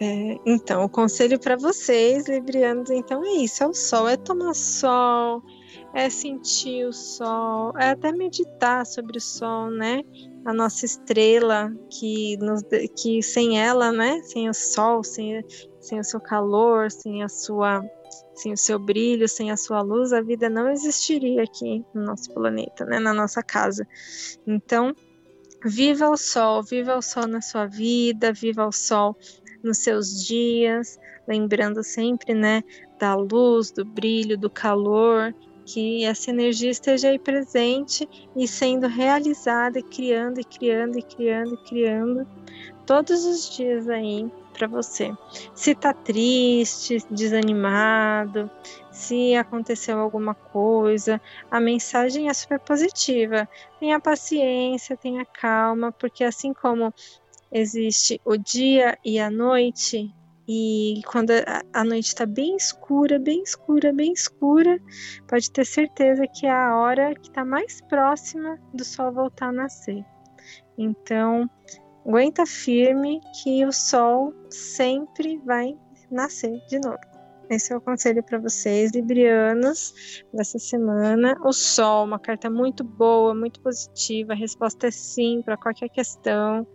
É, 0.00 0.36
então, 0.44 0.84
o 0.84 0.88
conselho 0.88 1.38
para 1.38 1.56
vocês, 1.56 2.26
librianos, 2.28 2.90
então 2.90 3.24
é 3.24 3.30
isso: 3.38 3.62
é 3.62 3.66
o 3.66 3.72
sol, 3.74 4.08
é 4.08 4.16
tomar 4.16 4.54
sol, 4.54 5.40
é 5.94 6.10
sentir 6.10 6.84
o 6.86 6.92
sol, 6.92 7.72
é 7.78 7.90
até 7.90 8.10
meditar 8.12 8.84
sobre 8.84 9.18
o 9.18 9.20
sol, 9.20 9.70
né? 9.70 10.02
A 10.44 10.52
nossa 10.52 10.84
estrela, 10.84 11.70
que, 11.88 12.36
nos, 12.38 12.60
que 13.00 13.22
sem 13.22 13.58
ela, 13.58 13.92
né? 13.92 14.20
Sem 14.24 14.48
o 14.50 14.52
sol, 14.54 15.02
sem, 15.04 15.42
sem 15.80 16.00
o 16.00 16.04
seu 16.04 16.20
calor, 16.20 16.90
sem 16.90 17.22
a 17.22 17.28
sua. 17.28 17.80
Sem 18.34 18.52
o 18.52 18.56
seu 18.56 18.78
brilho, 18.78 19.28
sem 19.28 19.50
a 19.50 19.56
sua 19.56 19.80
luz, 19.80 20.12
a 20.12 20.20
vida 20.20 20.50
não 20.50 20.68
existiria 20.68 21.42
aqui 21.42 21.84
no 21.94 22.04
nosso 22.04 22.32
planeta, 22.34 22.84
né? 22.84 22.98
Na 22.98 23.14
nossa 23.14 23.42
casa. 23.42 23.86
Então, 24.46 24.94
viva 25.64 26.10
o 26.10 26.16
sol, 26.16 26.62
viva 26.62 26.96
o 26.96 27.02
sol 27.02 27.26
na 27.26 27.40
sua 27.40 27.66
vida, 27.66 28.32
viva 28.32 28.66
o 28.66 28.72
sol 28.72 29.16
nos 29.62 29.78
seus 29.78 30.24
dias, 30.24 30.98
lembrando 31.26 31.82
sempre, 31.82 32.34
né, 32.34 32.62
da 32.98 33.14
luz, 33.14 33.70
do 33.70 33.84
brilho, 33.84 34.36
do 34.36 34.50
calor, 34.50 35.34
que 35.64 36.04
essa 36.04 36.30
energia 36.30 36.70
esteja 36.70 37.08
aí 37.08 37.18
presente 37.18 38.06
e 38.36 38.46
sendo 38.46 38.86
realizada, 38.86 39.82
criando 39.82 40.38
e 40.38 40.44
criando 40.44 40.98
e 40.98 41.02
criando 41.02 41.54
e 41.54 41.68
criando 41.68 42.26
todos 42.86 43.24
os 43.24 43.56
dias 43.56 43.88
aí 43.88 44.30
para 44.54 44.68
você. 44.68 45.12
Se 45.54 45.74
tá 45.74 45.92
triste, 45.92 46.98
desanimado, 47.10 48.50
se 48.90 49.34
aconteceu 49.34 49.98
alguma 49.98 50.34
coisa, 50.34 51.20
a 51.50 51.60
mensagem 51.60 52.28
é 52.28 52.34
super 52.34 52.60
positiva. 52.60 53.46
Tenha 53.78 54.00
paciência, 54.00 54.96
tenha 54.96 55.26
calma, 55.26 55.92
porque 55.92 56.24
assim 56.24 56.54
como 56.54 56.92
existe 57.52 58.20
o 58.24 58.36
dia 58.36 58.96
e 59.04 59.18
a 59.18 59.30
noite, 59.30 60.10
e 60.46 61.00
quando 61.10 61.30
a- 61.30 61.62
a 61.72 61.84
noite 61.84 62.08
está 62.08 62.26
bem 62.26 62.56
escura, 62.56 63.18
bem 63.18 63.42
escura, 63.42 63.92
bem 63.92 64.12
escura, 64.12 64.78
pode 65.28 65.50
ter 65.50 65.64
certeza 65.64 66.24
que 66.32 66.46
é 66.46 66.50
a 66.50 66.76
hora 66.76 67.14
que 67.14 67.28
está 67.28 67.44
mais 67.44 67.80
próxima 67.88 68.58
do 68.72 68.84
sol 68.84 69.12
voltar 69.12 69.48
a 69.48 69.52
nascer. 69.52 70.04
Então, 70.76 71.48
aguenta 72.06 72.46
firme 72.46 73.20
que 73.42 73.64
o 73.64 73.72
sol 73.72 74.34
sempre 74.50 75.38
vai 75.44 75.76
nascer 76.10 76.60
de 76.68 76.78
novo. 76.78 76.98
Esse 77.50 77.72
é 77.72 77.76
o 77.76 77.80
conselho 77.80 78.22
para 78.22 78.38
vocês, 78.38 78.92
librianos, 78.92 80.22
dessa 80.32 80.58
semana. 80.58 81.36
O 81.44 81.52
sol, 81.52 82.04
uma 82.04 82.18
carta 82.18 82.48
muito 82.48 82.82
boa, 82.82 83.34
muito 83.34 83.60
positiva. 83.60 84.32
A 84.32 84.36
resposta 84.36 84.86
é 84.86 84.90
sim 84.90 85.42
para 85.44 85.56
qualquer 85.56 85.90
questão. 85.90 86.66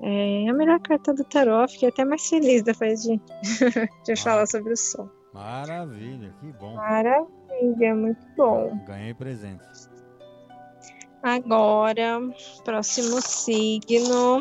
É 0.00 0.48
a 0.48 0.52
melhor 0.54 0.80
carta 0.80 1.12
do 1.12 1.24
tarot. 1.24 1.72
Fiquei 1.72 1.90
até 1.90 2.04
mais 2.04 2.26
feliz 2.26 2.62
depois 2.62 3.02
de, 3.02 3.20
de 4.04 4.16
falar 4.16 4.46
sobre 4.46 4.72
o 4.72 4.76
sol. 4.76 5.10
Maravilha, 5.34 6.34
que 6.40 6.52
bom. 6.52 6.74
Maravilha, 6.74 7.94
muito 7.94 8.26
bom. 8.36 8.78
Ganhei 8.86 9.12
presente. 9.12 9.62
Agora, 11.22 12.20
próximo 12.64 13.20
signo. 13.20 14.40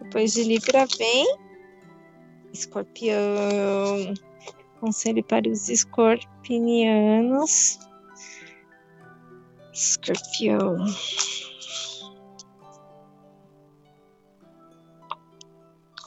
Depois 0.00 0.32
de 0.32 0.44
Libra 0.44 0.86
vem 0.98 1.26
Escorpião. 2.52 4.14
Conselho 4.80 5.24
para 5.24 5.48
os 5.48 5.68
escorpianos. 5.68 7.78
Escorpião. 9.72 10.84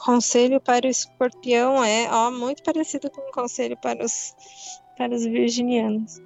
Conselho 0.04 0.60
para 0.60 0.86
o 0.86 0.90
escorpião 0.90 1.82
é 1.82 2.08
ó, 2.08 2.30
muito 2.30 2.62
parecido 2.62 3.10
com 3.10 3.22
o 3.22 3.32
conselho 3.32 3.76
para 3.80 4.04
os, 4.04 4.36
para 4.96 5.12
os 5.12 5.24
virginianos. 5.24 6.20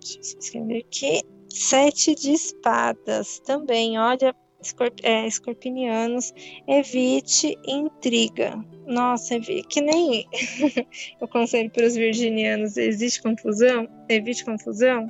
Deixa 0.00 0.18
eu 0.18 0.38
escrever 0.38 0.86
aqui. 0.86 1.39
Sete 1.52 2.14
de 2.14 2.32
espadas 2.32 3.40
também, 3.40 3.98
olha, 3.98 4.34
escorp 4.62 4.98
é, 5.02 5.26
escorpinianos, 5.26 6.32
evite 6.68 7.58
intriga. 7.66 8.56
Nossa, 8.86 9.34
evi- 9.34 9.62
que 9.64 9.80
nem 9.80 10.26
o 11.20 11.26
conselho 11.28 11.70
para 11.70 11.86
os 11.86 11.94
virginianos, 11.94 12.76
existe 12.76 13.22
confusão? 13.22 13.88
Evite 14.08 14.44
confusão? 14.44 15.06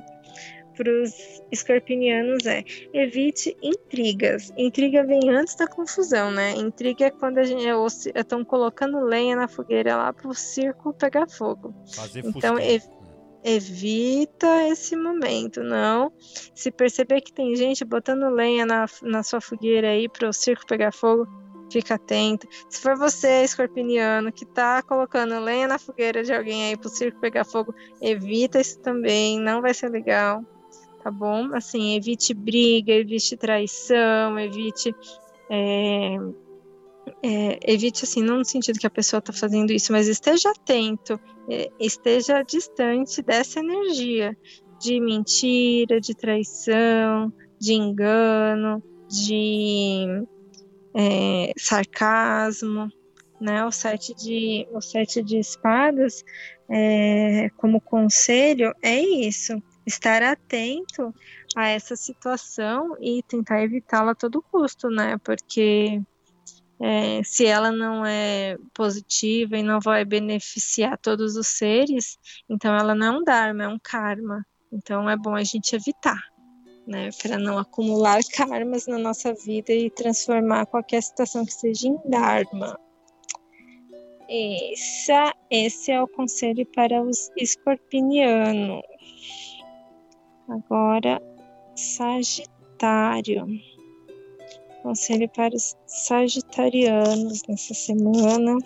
Para 0.75 0.89
os 1.03 1.13
escorpinianos 1.51 2.45
é 2.45 2.63
evite 2.93 3.55
intrigas. 3.61 4.51
Intriga 4.57 5.03
vem 5.03 5.29
antes 5.29 5.53
da 5.55 5.67
confusão, 5.67 6.31
né? 6.31 6.53
Intriga 6.53 7.05
é 7.05 7.11
quando 7.11 7.37
a 7.37 7.43
gente 7.43 7.65
estão 8.15 8.43
colocando 8.43 8.99
lenha 9.03 9.35
na 9.35 9.47
fogueira 9.47 9.95
lá 9.97 10.13
para 10.13 10.27
o 10.29 10.33
circo 10.33 10.93
pegar 10.93 11.27
fogo. 11.27 11.75
Fazer 11.93 12.25
Então, 12.25 12.57
ev- 12.57 12.87
evita 13.43 14.67
esse 14.67 14.95
momento, 14.95 15.63
não. 15.63 16.11
Se 16.53 16.71
perceber 16.71 17.21
que 17.21 17.33
tem 17.33 17.55
gente 17.55 17.83
botando 17.83 18.29
lenha 18.29 18.65
na, 18.65 18.85
na 19.01 19.23
sua 19.23 19.41
fogueira 19.41 19.89
aí 19.89 20.07
para 20.07 20.29
o 20.29 20.33
circo 20.33 20.65
pegar 20.65 20.91
fogo, 20.91 21.27
fica 21.71 21.95
atento. 21.95 22.47
Se 22.69 22.81
for 22.81 22.97
você, 22.97 23.43
escorpiniano, 23.43 24.31
que 24.31 24.45
tá 24.45 24.81
colocando 24.83 25.39
lenha 25.39 25.67
na 25.67 25.79
fogueira 25.79 26.23
de 26.23 26.33
alguém 26.33 26.65
aí 26.65 26.77
para 26.77 26.87
o 26.87 26.91
circo 26.91 27.19
pegar 27.19 27.45
fogo, 27.45 27.73
evita 28.01 28.59
isso 28.59 28.79
também, 28.79 29.39
não 29.39 29.61
vai 29.61 29.73
ser 29.73 29.89
legal, 29.89 30.43
tá 31.03 31.09
bom? 31.09 31.53
Assim, 31.55 31.95
evite 31.95 32.33
briga, 32.33 32.91
evite 32.91 33.37
traição, 33.37 34.37
evite. 34.37 34.93
é, 35.49 36.17
é, 37.23 37.59
evite 37.71 38.03
assim, 38.03 38.21
não 38.21 38.39
no 38.39 38.45
sentido 38.45 38.79
que 38.79 38.87
a 38.87 38.91
pessoa 38.91 39.19
está 39.19 39.33
fazendo 39.33 39.71
isso, 39.71 39.91
mas 39.91 40.07
esteja 40.07 40.51
atento, 40.51 41.19
é, 41.49 41.69
esteja 41.79 42.41
distante 42.43 43.21
dessa 43.21 43.59
energia 43.59 44.37
de 44.79 44.99
mentira, 44.99 46.01
de 46.01 46.15
traição, 46.15 47.31
de 47.59 47.73
engano, 47.73 48.83
de 49.07 50.25
é, 50.95 51.53
sarcasmo, 51.57 52.89
né? 53.39 53.63
O 53.65 53.71
sete 53.71 54.13
de, 54.15 54.67
o 54.71 54.81
sete 54.81 55.21
de 55.21 55.37
espadas, 55.37 56.23
é, 56.69 57.49
como 57.57 57.79
conselho, 57.79 58.73
é 58.81 58.99
isso: 58.99 59.61
estar 59.85 60.23
atento 60.23 61.13
a 61.55 61.67
essa 61.67 61.95
situação 61.95 62.95
e 62.99 63.21
tentar 63.23 63.63
evitá-la 63.63 64.11
a 64.11 64.15
todo 64.15 64.43
custo, 64.51 64.89
né? 64.89 65.17
Porque 65.23 66.01
é, 66.81 67.21
se 67.23 67.45
ela 67.45 67.71
não 67.71 68.03
é 68.03 68.57
positiva 68.73 69.55
e 69.55 69.61
não 69.61 69.79
vai 69.79 70.03
beneficiar 70.03 70.97
todos 70.97 71.35
os 71.35 71.45
seres, 71.47 72.17
então 72.49 72.75
ela 72.75 72.95
não 72.95 73.07
é 73.07 73.19
um 73.19 73.23
dharma, 73.23 73.63
é 73.63 73.67
um 73.67 73.77
karma. 73.77 74.43
Então 74.71 75.07
é 75.07 75.15
bom 75.15 75.35
a 75.35 75.43
gente 75.43 75.75
evitar, 75.75 76.19
né? 76.87 77.09
Para 77.21 77.37
não 77.37 77.59
acumular 77.59 78.19
karmas 78.35 78.87
na 78.87 78.97
nossa 78.97 79.31
vida 79.33 79.71
e 79.71 79.91
transformar 79.91 80.65
qualquer 80.65 81.03
situação 81.03 81.45
que 81.45 81.53
seja 81.53 81.87
em 81.87 81.99
dharma. 82.09 82.79
Essa, 84.27 85.35
esse 85.51 85.91
é 85.91 86.01
o 86.01 86.07
conselho 86.07 86.65
para 86.73 87.03
os 87.03 87.29
escorpinianos. 87.37 88.81
Agora, 90.47 91.21
Sagitário. 91.75 93.45
Conselho 94.81 95.29
para 95.29 95.55
os 95.55 95.75
sagitarianos 95.85 97.43
nessa 97.47 97.73
semana. 97.73 98.57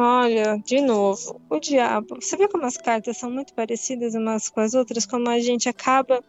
Olha, 0.00 0.56
de 0.64 0.80
novo, 0.80 1.40
o 1.50 1.58
diabo. 1.58 2.20
Você 2.20 2.36
vê 2.36 2.46
como 2.46 2.64
as 2.64 2.76
cartas 2.76 3.16
são 3.16 3.32
muito 3.32 3.52
parecidas 3.52 4.14
umas 4.14 4.48
com 4.48 4.60
as 4.60 4.72
outras, 4.72 5.04
como 5.04 5.28
a 5.28 5.40
gente 5.40 5.68
acaba, 5.68 6.22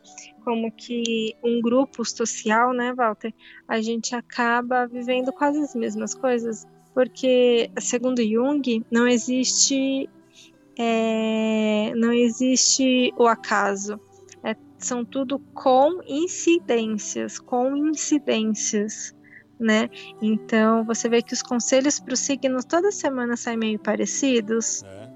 como 0.43 0.71
que 0.71 1.35
um 1.43 1.62
grupo 1.62 2.03
social, 2.03 2.73
né, 2.73 2.91
Walter? 2.95 3.31
A 3.67 3.79
gente 3.79 4.15
acaba 4.15 4.88
vivendo 4.88 5.31
quase 5.31 5.59
as 5.59 5.75
mesmas 5.75 6.15
coisas, 6.15 6.65
porque, 6.95 7.69
segundo 7.79 8.23
Jung, 8.23 8.83
não 8.91 9.07
existe, 9.07 10.09
é, 10.79 11.93
não 11.95 12.13
existe 12.13 13.13
o 13.17 13.27
acaso. 13.27 13.99
É, 14.43 14.55
são 14.77 15.03
tudo 15.03 15.39
coincidências, 15.53 17.37
coincidências 17.37 19.13
né? 19.59 19.89
Então 20.21 20.85
você 20.85 21.09
vê 21.09 21.21
que 21.21 21.33
os 21.33 21.41
conselhos 21.41 21.99
para 21.99 22.13
os 22.13 22.19
signos 22.19 22.63
toda 22.63 22.91
semana 22.91 23.35
saem 23.35 23.57
meio 23.57 23.79
parecidos. 23.79 24.81
É. 24.83 25.09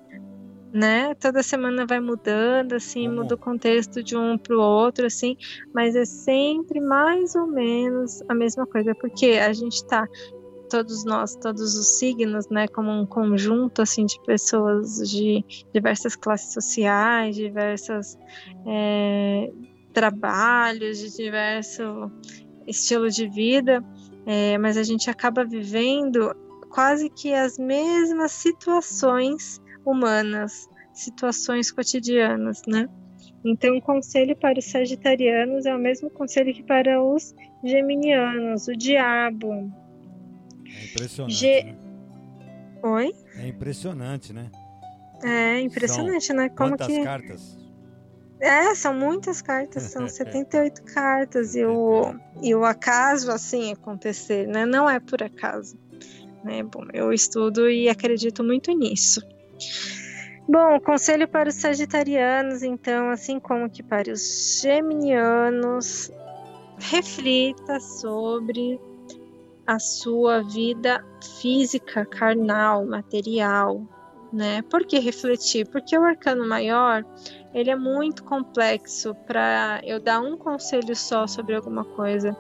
Né? 0.74 1.14
Toda 1.14 1.44
semana 1.44 1.86
vai 1.86 2.00
mudando, 2.00 2.74
assim, 2.74 3.08
uhum. 3.08 3.18
muda 3.18 3.36
o 3.36 3.38
contexto 3.38 4.02
de 4.02 4.18
um 4.18 4.40
para 4.40 4.58
o 4.58 4.60
outro, 4.60 5.06
assim, 5.06 5.38
mas 5.72 5.96
é 5.96 6.04
sempre 6.04 6.82
mais 6.82 7.36
ou 7.36 7.46
menos 7.46 8.24
a 8.28 8.34
mesma 8.34 8.66
coisa, 8.66 8.96
porque 8.96 9.34
a 9.34 9.54
gente 9.54 9.74
está 9.74 10.08
todos 10.74 11.06
nós, 11.06 11.36
todos 11.36 11.76
os 11.78 12.00
signos, 12.00 12.50
né, 12.50 12.68
como 12.68 12.90
um 12.90 13.06
conjunto 13.06 13.84
assim 13.84 14.08
de 14.08 14.20
pessoas 14.26 15.08
de 15.08 15.46
diversas 15.72 16.16
classes 16.16 16.52
sociais, 16.52 17.36
diversos 17.36 18.18
é, 18.66 19.52
trabalhos, 19.94 20.98
de 20.98 21.16
diverso 21.16 22.12
estilo 22.66 23.08
de 23.12 23.28
vida, 23.28 23.86
é, 24.26 24.58
mas 24.58 24.76
a 24.76 24.82
gente 24.82 25.12
acaba 25.12 25.46
vivendo 25.46 26.36
quase 26.72 27.08
que 27.08 27.32
as 27.36 27.60
mesmas 27.60 28.32
situações 28.32 29.62
humanas, 29.86 30.68
situações 30.92 31.72
cotidianas, 31.72 32.64
né? 32.68 32.90
Então, 33.46 33.78
o 33.78 33.82
conselho 33.82 34.36
para 34.36 34.58
os 34.58 34.66
sagitarianos 34.66 35.68
é 35.68 35.76
o 35.76 35.80
mesmo 35.80 36.10
conselho 36.10 36.52
que 36.52 36.64
para 36.64 37.00
os 37.00 37.36
geminianos, 37.64 38.68
o 38.68 38.76
diabo. 38.76 39.83
Impressionante. 40.84 41.36
Ge... 41.36 41.64
Né? 41.64 41.76
Oi? 42.84 43.14
É 43.38 43.48
impressionante, 43.48 44.34
né? 44.34 44.52
É 45.24 45.60
impressionante, 45.62 46.26
São 46.28 46.36
né? 46.36 46.50
Como 46.50 46.72
quantas 46.72 46.88
que 46.88 47.04
cartas? 47.04 47.58
É, 48.42 48.76
são 48.76 48.94
muitas 48.94 49.42
cartas, 49.42 49.84
são 49.84 50.06
78 50.10 50.84
cartas 50.84 51.56
e 51.56 51.64
o, 51.64 52.14
e 52.42 52.54
o 52.54 52.66
acaso 52.66 53.32
assim 53.32 53.72
acontecer, 53.72 54.48
né? 54.48 54.66
Não 54.66 54.90
é 54.90 55.00
por 55.00 55.24
acaso. 55.24 55.78
Né? 56.44 56.62
Bom, 56.64 56.86
eu 56.94 57.14
estudo 57.14 57.70
e 57.70 57.88
acredito 57.88 58.44
muito 58.44 58.72
nisso. 58.74 59.22
Bom, 60.48 60.78
conselho 60.82 61.26
para 61.26 61.48
os 61.48 61.56
sagitarianos, 61.56 62.64
então, 62.64 63.10
assim 63.10 63.40
como 63.40 63.70
que 63.70 63.82
para 63.82 64.12
os 64.12 64.60
geminianos, 64.62 66.12
reflita 66.80 67.80
sobre 67.80 68.78
a 69.66 69.80
sua 69.80 70.42
vida 70.42 71.04
física, 71.42 72.06
carnal, 72.06 72.86
material, 72.86 73.82
né? 74.32 74.62
Por 74.64 74.86
que 74.86 75.00
refletir? 75.00 75.68
Porque 75.68 75.98
o 75.98 76.04
arcano 76.04 76.48
maior 76.48 77.06
ele 77.54 77.70
é 77.70 77.76
muito 77.76 78.24
complexo 78.24 79.14
para 79.28 79.80
eu 79.84 80.00
dar 80.00 80.20
um 80.20 80.36
conselho 80.36 80.96
só 80.96 81.28
sobre 81.28 81.56
alguma 81.56 81.86
coisa. 81.86 82.36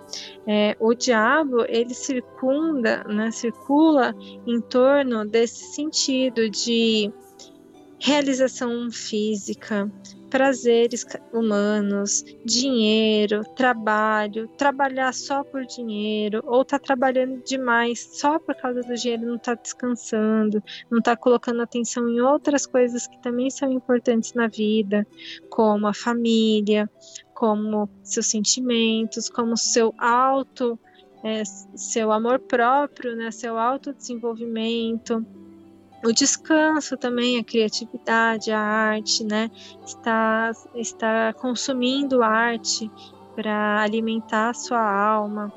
É, 0.47 0.75
o 0.79 0.93
diabo 0.95 1.63
ele 1.69 1.93
circunda, 1.93 3.03
né, 3.03 3.29
circula 3.29 4.15
em 4.47 4.59
torno 4.59 5.23
desse 5.23 5.75
sentido 5.75 6.49
de 6.49 7.13
realização 8.03 8.91
física, 8.91 9.89
prazeres 10.29 11.05
humanos, 11.31 12.21
dinheiro, 12.43 13.45
trabalho, 13.55 14.49
trabalhar 14.57 15.13
só 15.13 15.41
por 15.41 15.65
dinheiro, 15.65 16.41
ou 16.45 16.65
tá 16.65 16.77
trabalhando 16.77 17.41
demais 17.45 18.01
só 18.19 18.37
por 18.39 18.55
causa 18.55 18.81
do 18.81 18.93
dinheiro, 18.93 19.25
não 19.25 19.37
tá 19.37 19.53
descansando, 19.53 20.61
não 20.91 21.01
tá 21.01 21.15
colocando 21.15 21.61
atenção 21.61 22.09
em 22.09 22.19
outras 22.19 22.65
coisas 22.65 23.07
que 23.07 23.21
também 23.21 23.49
são 23.49 23.71
importantes 23.71 24.33
na 24.33 24.49
vida, 24.49 25.07
como 25.49 25.87
a 25.87 25.93
família, 25.93 26.91
como 27.33 27.89
seus 28.03 28.25
sentimentos, 28.25 29.29
como 29.29 29.55
seu 29.55 29.95
auto, 29.97 30.77
é, 31.23 31.45
seu 31.45 32.11
amor 32.11 32.39
próprio, 32.39 33.15
né, 33.15 33.31
seu 33.31 33.57
autodesenvolvimento 33.57 35.25
o 36.03 36.11
descanso 36.11 36.97
também, 36.97 37.39
a 37.39 37.43
criatividade, 37.43 38.51
a 38.51 38.59
arte, 38.59 39.23
né? 39.23 39.49
Está, 39.85 40.51
está 40.75 41.33
consumindo 41.33 42.21
arte 42.21 42.91
para 43.35 43.81
alimentar 43.81 44.49
a 44.49 44.53
sua 44.53 44.81
alma. 44.81 45.51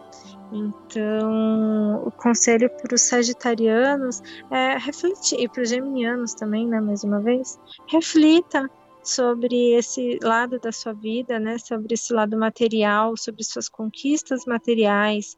Então, 0.52 2.02
o 2.06 2.11
conselho 2.12 2.70
para 2.70 2.94
os 2.94 3.02
sagitarianos 3.02 4.22
é 4.50 4.78
refletir, 4.78 5.40
e 5.40 5.48
para 5.48 5.62
os 5.62 5.68
geminianos 5.68 6.35
também, 6.35 6.66
né, 6.66 6.80
mais 6.80 7.02
uma 7.02 7.20
vez, 7.20 7.59
reflita 7.88 8.70
sobre 9.09 9.73
esse 9.75 10.19
lado 10.23 10.59
da 10.59 10.73
sua 10.73 10.92
vida, 10.92 11.38
né, 11.38 11.59
sobre 11.59 11.95
esse 11.95 12.12
lado 12.12 12.37
material, 12.37 13.16
sobre 13.16 13.45
suas 13.45 13.69
conquistas 13.69 14.45
materiais, 14.47 15.37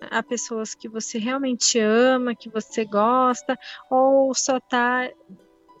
a 0.00 0.22
pessoas 0.22 0.74
que 0.74 0.88
você 0.88 1.18
realmente 1.18 1.78
ama, 1.78 2.34
que 2.34 2.48
você 2.48 2.84
gosta, 2.84 3.58
ou 3.90 4.34
só 4.34 4.58
está 4.58 5.10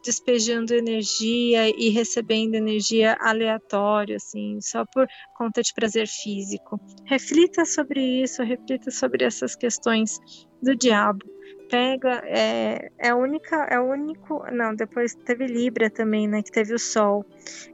despejando 0.04 0.74
energia 0.74 1.68
e 1.68 1.88
recebendo 1.90 2.54
energia 2.54 3.16
aleatória, 3.20 4.16
assim, 4.16 4.60
só 4.60 4.84
por 4.86 5.06
conta 5.36 5.62
de 5.62 5.72
prazer 5.74 6.06
físico. 6.06 6.80
Reflita 7.04 7.64
sobre 7.64 8.22
isso, 8.22 8.42
reflita 8.42 8.90
sobre 8.90 9.24
essas 9.24 9.56
questões 9.56 10.18
do 10.62 10.74
diabo 10.74 11.37
pega 11.68 12.22
é, 12.24 12.90
é 12.98 13.08
a 13.10 13.16
única 13.16 13.56
é 13.70 13.78
o 13.78 13.90
único 13.90 14.44
não 14.50 14.74
depois 14.74 15.14
teve 15.14 15.46
Libra 15.46 15.90
também 15.90 16.26
né 16.26 16.42
que 16.42 16.50
teve 16.50 16.74
o 16.74 16.78
Sol. 16.78 17.24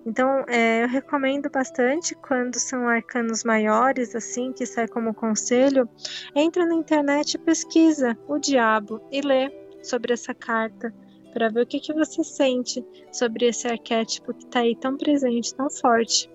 Então 0.04 0.44
é, 0.48 0.84
eu 0.84 0.88
recomendo 0.88 1.48
bastante 1.50 2.14
quando 2.14 2.58
são 2.58 2.88
arcanos 2.88 3.44
maiores 3.44 4.14
assim 4.14 4.52
que 4.52 4.66
sai 4.66 4.88
como 4.88 5.14
conselho 5.14 5.88
entra 6.34 6.66
na 6.66 6.74
internet 6.74 7.34
e 7.34 7.38
pesquisa 7.38 8.18
o 8.28 8.38
diabo 8.38 9.00
e 9.10 9.20
lê 9.20 9.50
sobre 9.82 10.12
essa 10.12 10.34
carta 10.34 10.92
para 11.32 11.48
ver 11.48 11.62
o 11.62 11.66
que, 11.66 11.80
que 11.80 11.92
você 11.92 12.22
sente 12.22 12.84
sobre 13.12 13.46
esse 13.46 13.66
arquétipo 13.66 14.32
que 14.32 14.44
está 14.44 14.60
aí 14.60 14.76
tão 14.76 14.96
presente 14.96 15.54
tão 15.54 15.70
forte 15.70 16.28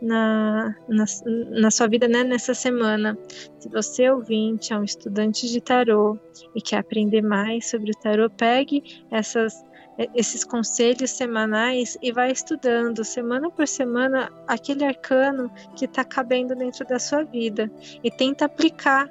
na, 0.00 0.74
na, 0.88 1.04
na 1.50 1.70
sua 1.70 1.86
vida 1.86 2.08
né, 2.08 2.24
nessa 2.24 2.54
semana. 2.54 3.18
Se 3.58 3.68
você 3.68 4.10
ouvinte 4.10 4.72
é 4.72 4.78
um 4.78 4.84
estudante 4.84 5.48
de 5.48 5.60
tarô 5.60 6.18
e 6.54 6.60
quer 6.60 6.78
aprender 6.78 7.22
mais 7.22 7.68
sobre 7.68 7.90
o 7.90 8.00
tarô, 8.00 8.30
pegue 8.30 8.82
essas, 9.10 9.64
esses 10.14 10.44
conselhos 10.44 11.10
semanais 11.10 11.98
e 12.02 12.12
vai 12.12 12.32
estudando 12.32 13.04
semana 13.04 13.50
por 13.50 13.66
semana 13.68 14.30
aquele 14.46 14.84
arcano 14.84 15.50
que 15.76 15.84
está 15.84 16.04
cabendo 16.04 16.54
dentro 16.54 16.86
da 16.86 16.98
sua 16.98 17.24
vida 17.24 17.70
e 18.02 18.10
tenta 18.10 18.46
aplicar 18.46 19.08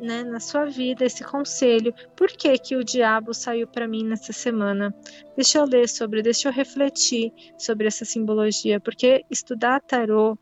né, 0.00 0.22
na 0.24 0.40
sua 0.40 0.66
vida 0.66 1.04
esse 1.04 1.24
conselho. 1.24 1.94
Por 2.16 2.28
que, 2.28 2.56
que 2.58 2.76
o 2.76 2.84
diabo 2.84 3.34
saiu 3.34 3.66
para 3.66 3.88
mim 3.88 4.04
nessa 4.04 4.32
semana? 4.32 4.94
Deixa 5.36 5.58
eu 5.58 5.64
ler 5.64 5.88
sobre, 5.88 6.22
deixa 6.22 6.48
eu 6.48 6.52
refletir 6.52 7.32
sobre 7.58 7.86
essa 7.86 8.04
simbologia, 8.04 8.80
porque 8.80 9.24
estudar 9.30 9.80
tarô, 9.80 10.36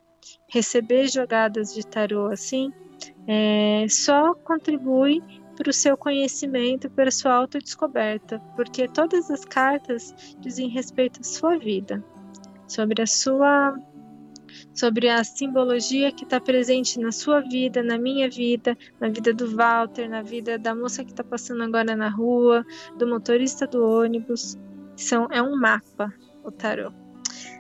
receber 0.48 1.08
jogadas 1.08 1.74
de 1.74 1.86
tarô 1.86 2.26
assim, 2.26 2.72
é, 3.26 3.86
só 3.88 4.34
contribui 4.34 5.22
para 5.56 5.70
o 5.70 5.72
seu 5.72 5.96
conhecimento, 5.96 6.90
para 6.90 7.08
a 7.08 7.12
sua 7.12 7.32
autodescoberta, 7.32 8.38
porque 8.54 8.86
todas 8.86 9.30
as 9.30 9.44
cartas 9.44 10.14
dizem 10.38 10.68
respeito 10.68 11.20
à 11.20 11.24
sua 11.24 11.58
vida, 11.58 12.04
sobre 12.68 13.02
a 13.02 13.06
sua 13.06 13.74
sobre 14.74 15.08
a 15.08 15.22
simbologia 15.24 16.12
que 16.12 16.24
está 16.24 16.40
presente 16.40 16.98
na 17.00 17.12
sua 17.12 17.40
vida, 17.40 17.82
na 17.82 17.98
minha 17.98 18.28
vida, 18.28 18.76
na 19.00 19.08
vida 19.08 19.32
do 19.32 19.54
Walter, 19.56 20.08
na 20.08 20.22
vida 20.22 20.58
da 20.58 20.74
moça 20.74 21.04
que 21.04 21.10
está 21.10 21.24
passando 21.24 21.62
agora 21.62 21.96
na 21.96 22.08
rua, 22.08 22.64
do 22.96 23.06
motorista 23.06 23.66
do 23.66 23.84
ônibus, 23.84 24.56
São, 24.96 25.28
é 25.30 25.42
um 25.42 25.56
mapa, 25.56 26.12
o 26.44 26.50
tarô. 26.50 26.92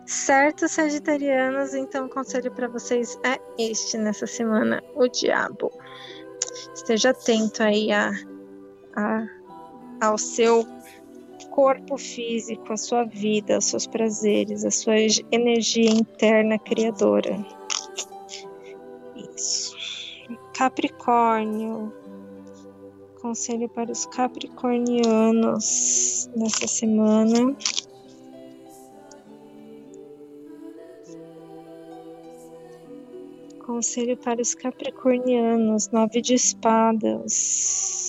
Certo, 0.06 0.68
Sagitarianos, 0.68 1.74
então 1.74 2.06
o 2.06 2.08
conselho 2.08 2.52
para 2.52 2.68
vocês 2.68 3.18
é 3.24 3.38
este 3.58 3.98
nessa 3.98 4.26
semana: 4.26 4.82
o 4.94 5.08
diabo. 5.08 5.72
Esteja 6.74 7.10
atento 7.10 7.62
aí 7.62 7.90
a, 7.90 8.12
a, 8.94 9.26
ao 10.00 10.16
seu 10.16 10.64
corpo 11.56 11.96
físico, 11.96 12.70
a 12.70 12.76
sua 12.76 13.04
vida, 13.04 13.54
aos 13.54 13.64
seus 13.64 13.86
prazeres, 13.86 14.62
a 14.62 14.70
sua 14.70 14.96
energia 15.32 15.90
interna 15.90 16.58
criadora. 16.58 17.42
Isso. 19.34 19.74
Capricórnio. 20.52 21.90
Conselho 23.22 23.70
para 23.70 23.90
os 23.90 24.04
capricornianos 24.04 26.28
nessa 26.36 26.66
semana. 26.66 27.56
Conselho 33.64 34.16
para 34.18 34.42
os 34.42 34.54
capricornianos, 34.54 35.88
nove 35.88 36.20
de 36.20 36.34
espadas. 36.34 38.05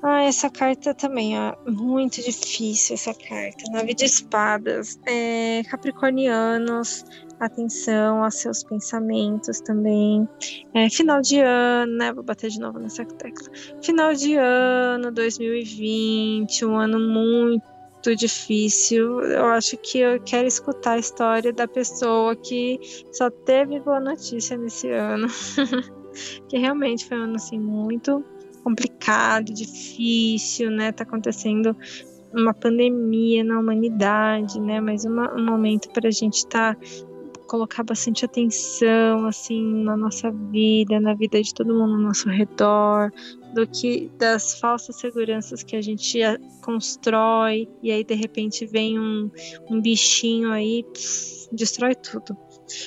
Ah, 0.00 0.22
essa 0.22 0.48
carta 0.48 0.94
também, 0.94 1.36
ó, 1.36 1.56
muito 1.66 2.22
difícil 2.22 2.94
essa 2.94 3.12
carta. 3.12 3.64
Nove 3.72 3.94
de 3.94 4.04
espadas. 4.04 4.98
É, 5.04 5.62
capricornianos, 5.64 7.04
atenção 7.40 8.22
aos 8.22 8.36
seus 8.36 8.62
pensamentos 8.62 9.60
também. 9.60 10.28
É, 10.72 10.88
final 10.88 11.20
de 11.20 11.40
ano, 11.40 11.96
né? 11.96 12.12
Vou 12.12 12.22
bater 12.22 12.48
de 12.48 12.60
novo 12.60 12.78
nessa 12.78 13.04
tecla. 13.04 13.48
Final 13.82 14.14
de 14.14 14.36
ano 14.36 15.10
2020, 15.10 16.64
um 16.64 16.76
ano 16.76 17.00
muito 17.00 18.14
difícil. 18.14 19.20
Eu 19.22 19.46
acho 19.46 19.76
que 19.78 19.98
eu 19.98 20.20
quero 20.22 20.46
escutar 20.46 20.92
a 20.92 20.98
história 20.98 21.52
da 21.52 21.66
pessoa 21.66 22.36
que 22.36 22.78
só 23.12 23.28
teve 23.30 23.80
boa 23.80 23.98
notícia 23.98 24.56
nesse 24.56 24.90
ano. 24.92 25.26
que 26.48 26.56
realmente 26.56 27.04
foi 27.04 27.18
um 27.18 27.24
ano 27.24 27.34
assim 27.36 27.58
muito 27.58 28.24
complicado, 28.68 29.54
difícil, 29.54 30.70
né? 30.70 30.92
Tá 30.92 31.04
acontecendo 31.04 31.74
uma 32.34 32.52
pandemia 32.52 33.42
na 33.42 33.58
humanidade, 33.58 34.60
né? 34.60 34.78
Mas 34.78 35.06
uma, 35.06 35.34
um 35.34 35.44
momento 35.44 35.88
para 35.90 36.08
a 36.08 36.10
gente 36.10 36.36
estar 36.36 36.74
tá, 36.74 36.80
colocar 37.48 37.82
bastante 37.82 38.26
atenção 38.26 39.24
assim 39.26 39.82
na 39.82 39.96
nossa 39.96 40.30
vida, 40.30 41.00
na 41.00 41.14
vida 41.14 41.40
de 41.40 41.54
todo 41.54 41.72
mundo 41.72 41.94
ao 41.94 42.00
nosso 42.00 42.28
redor, 42.28 43.10
do 43.54 43.66
que 43.66 44.10
das 44.18 44.60
falsas 44.60 44.96
seguranças 44.96 45.62
que 45.62 45.74
a 45.74 45.80
gente 45.80 46.18
constrói 46.62 47.66
e 47.82 47.90
aí 47.90 48.04
de 48.04 48.14
repente 48.14 48.66
vem 48.66 48.98
um, 48.98 49.30
um 49.70 49.80
bichinho 49.80 50.52
aí 50.52 50.84
pss, 50.92 51.48
destrói 51.50 51.94
tudo. 51.94 52.36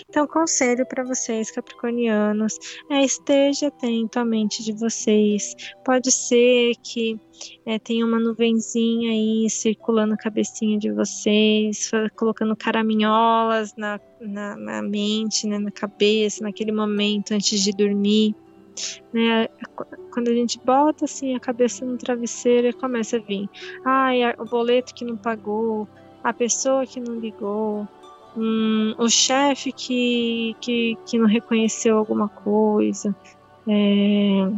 Então, 0.10 0.28
conselho 0.28 0.86
para 0.86 1.04
vocês, 1.04 1.52
capricornianos, 1.52 2.58
é 2.90 3.04
esteja 3.04 3.68
atento 3.68 4.20
à 4.20 4.26
mente 4.26 4.64
de 4.64 4.74
vocês. 4.74 5.56
Pode 5.84 6.12
ser 6.12 6.76
que 6.84 7.20
é, 7.66 7.80
tenha 7.80 8.06
uma 8.06 8.20
nuvenzinha 8.20 9.12
aí 9.12 9.50
circulando 9.50 10.14
a 10.14 10.18
cabecinha 10.18 10.78
de 10.78 10.92
vocês, 10.92 11.90
colocando 12.16 12.56
caraminholas 12.56 13.76
na, 13.76 14.00
na, 14.20 14.56
na 14.56 14.82
mente, 14.82 15.48
né, 15.48 15.58
na 15.58 15.72
cabeça, 15.72 16.44
naquele 16.44 16.72
momento 16.72 17.34
antes 17.34 17.62
de 17.62 17.72
dormir. 17.72 18.36
Né, 19.14 19.48
quando 20.12 20.30
a 20.30 20.34
gente 20.34 20.60
bota 20.60 21.06
assim 21.06 21.36
a 21.36 21.40
cabeça 21.40 21.86
no 21.86 21.98
travesseiro, 21.98 22.76
começa 22.78 23.18
a 23.18 23.20
vir, 23.20 23.50
ai, 23.86 24.22
o 24.38 24.46
boleto 24.46 24.94
que 24.94 25.04
não 25.04 25.18
pagou, 25.18 25.88
a 26.24 26.34
pessoa 26.34 26.86
que 26.86 27.00
não 27.00 27.20
ligou, 27.20 27.88
um, 28.36 28.96
o 28.98 29.10
chefe 29.10 29.72
que, 29.72 30.56
que, 30.62 30.98
que 31.06 31.18
não 31.18 31.28
reconheceu 31.28 31.98
alguma 31.98 32.30
coisa. 32.30 33.16
É... 33.68 34.52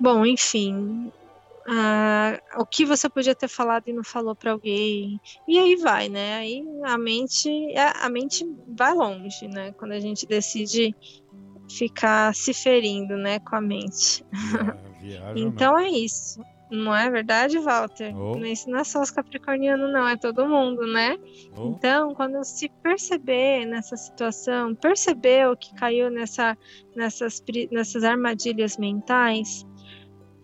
Bom, 0.00 0.24
enfim, 0.24 1.12
o 2.56 2.64
que 2.64 2.84
você 2.84 3.08
podia 3.08 3.34
ter 3.34 3.48
falado 3.48 3.88
e 3.88 3.92
não 3.92 4.04
falou 4.04 4.34
para 4.34 4.52
alguém. 4.52 5.20
E 5.46 5.58
aí 5.58 5.76
vai, 5.76 6.08
né? 6.08 6.36
Aí 6.36 6.64
a 6.84 6.96
mente, 6.96 7.48
a, 7.76 8.06
a 8.06 8.08
mente 8.08 8.46
vai 8.68 8.94
longe, 8.94 9.48
né? 9.48 9.72
Quando 9.72 9.92
a 9.92 10.00
gente 10.00 10.26
decide 10.26 10.94
ficar 11.68 12.34
se 12.34 12.54
ferindo, 12.54 13.16
né, 13.16 13.38
com 13.40 13.56
a 13.56 13.60
mente. 13.60 14.24
É, 15.00 15.32
então 15.36 15.78
é 15.78 15.88
isso. 15.88 16.40
Não 16.70 16.94
é 16.94 17.08
verdade, 17.10 17.58
Walter? 17.58 18.14
Oh. 18.14 18.36
Não 18.36 18.78
é 18.78 18.84
só 18.84 19.00
os 19.00 19.10
capricornianos, 19.10 19.90
não, 19.92 20.06
é 20.06 20.16
todo 20.16 20.46
mundo, 20.46 20.86
né? 20.86 21.18
Oh. 21.56 21.68
Então, 21.68 22.14
quando 22.14 22.42
se 22.44 22.68
perceber 22.82 23.64
nessa 23.64 23.96
situação, 23.96 24.74
perceber 24.74 25.48
o 25.48 25.56
que 25.56 25.74
caiu 25.74 26.10
nessa, 26.10 26.56
nessas, 26.94 27.42
nessas 27.72 28.04
armadilhas 28.04 28.76
mentais, 28.76 29.66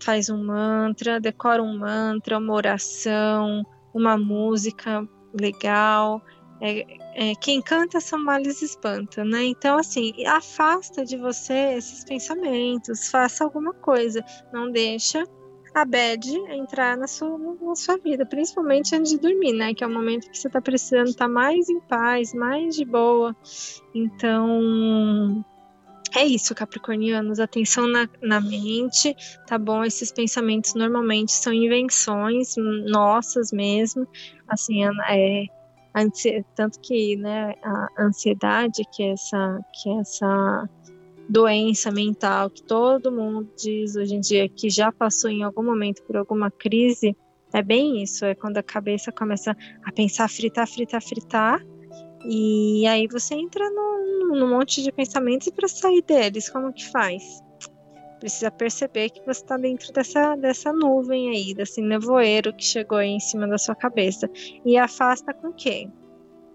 faz 0.03 0.31
um 0.31 0.43
mantra, 0.43 1.21
decora 1.21 1.63
um 1.63 1.79
mantra, 1.79 2.39
uma 2.39 2.55
oração, 2.55 3.63
uma 3.93 4.17
música 4.17 5.07
legal. 5.39 6.23
É, 6.61 6.87
é, 7.15 7.35
quem 7.35 7.61
canta 7.61 8.01
são 8.01 8.19
males 8.19 8.63
espanta, 8.63 9.25
né? 9.25 9.45
Então, 9.45 9.77
assim, 9.77 10.13
afasta 10.27 11.05
de 11.05 11.19
você 11.19 11.75
esses 11.77 12.03
pensamentos, 12.03 13.09
faça 13.09 13.45
alguma 13.45 13.75
coisa, 13.75 14.25
não 14.53 14.71
deixa 14.71 15.27
a 15.75 15.85
bad 15.85 16.29
entrar 16.51 16.97
na 16.97 17.09
sua, 17.09 17.37
na 17.37 17.75
sua 17.75 17.99
vida, 17.99 18.25
principalmente 18.25 18.95
antes 18.95 19.11
de 19.11 19.19
dormir, 19.19 19.53
né? 19.53 19.75
Que 19.75 19.83
é 19.83 19.87
o 19.87 19.93
momento 19.93 20.31
que 20.31 20.39
você 20.39 20.49
tá 20.49 20.61
precisando 20.61 21.09
estar 21.09 21.27
tá 21.27 21.29
mais 21.29 21.69
em 21.69 21.81
paz, 21.81 22.33
mais 22.33 22.77
de 22.77 22.85
boa. 22.85 23.35
Então, 23.93 25.45
é 26.15 26.25
isso, 26.25 26.55
Capricornianos, 26.55 27.41
atenção 27.41 27.89
na, 27.89 28.09
na 28.23 28.41
mente, 28.41 29.17
tá 29.49 29.59
bom? 29.59 29.83
Esses 29.83 30.13
pensamentos 30.13 30.75
normalmente 30.75 31.33
são 31.33 31.53
invenções 31.53 32.55
nossas 32.57 33.51
mesmo, 33.51 34.07
assim, 34.47 34.85
é, 34.85 35.47
tanto 36.55 36.79
que, 36.81 37.17
né, 37.17 37.55
a 37.65 37.89
ansiedade, 37.99 38.85
que 38.93 39.03
é 39.03 39.11
essa, 39.11 39.61
que 39.73 39.91
é 39.91 39.99
essa 39.99 40.69
doença 41.29 41.91
mental 41.91 42.51
que 42.51 42.63
todo 42.63 43.11
mundo 43.11 43.49
diz 43.57 43.97
hoje 43.97 44.15
em 44.15 44.21
dia 44.21 44.49
que 44.49 44.69
já 44.69 44.93
passou 44.93 45.31
em 45.31 45.43
algum 45.43 45.63
momento 45.63 46.03
por 46.03 46.17
alguma 46.17 46.51
crise, 46.51 47.17
é 47.53 47.63
bem 47.63 48.03
isso, 48.03 48.25
é 48.25 48.35
quando 48.35 48.59
a 48.59 48.63
cabeça 48.63 49.13
começa 49.13 49.57
a 49.85 49.93
pensar, 49.93 50.29
fritar, 50.29 50.67
fritar, 50.67 51.03
fritar, 51.03 51.65
e 52.27 52.87
aí 52.87 53.07
você 53.07 53.35
entra 53.35 53.69
num, 53.71 54.49
monte 54.49 54.83
de 54.83 54.91
pensamentos 54.91 55.47
e 55.47 55.53
para 55.53 55.69
sair 55.69 56.03
deles, 56.03 56.49
como 56.49 56.73
que 56.73 56.91
faz? 56.91 57.23
Precisa 58.19 58.51
perceber 58.51 59.11
que 59.11 59.21
você 59.21 59.43
está 59.43 59.59
dentro 59.59 59.93
dessa, 59.93 60.35
dessa 60.35 60.73
nuvem 60.73 61.29
aí, 61.29 61.55
desse 61.55 61.83
nevoeiro 61.83 62.55
que 62.55 62.65
chegou 62.65 62.99
aí 62.99 63.11
em 63.11 63.21
cima 63.21 63.47
da 63.47 63.59
sua 63.59 63.75
cabeça. 63.75 64.31
E 64.65 64.79
afasta 64.79 65.35
com 65.35 65.49
o 65.49 65.53
quê? 65.53 65.89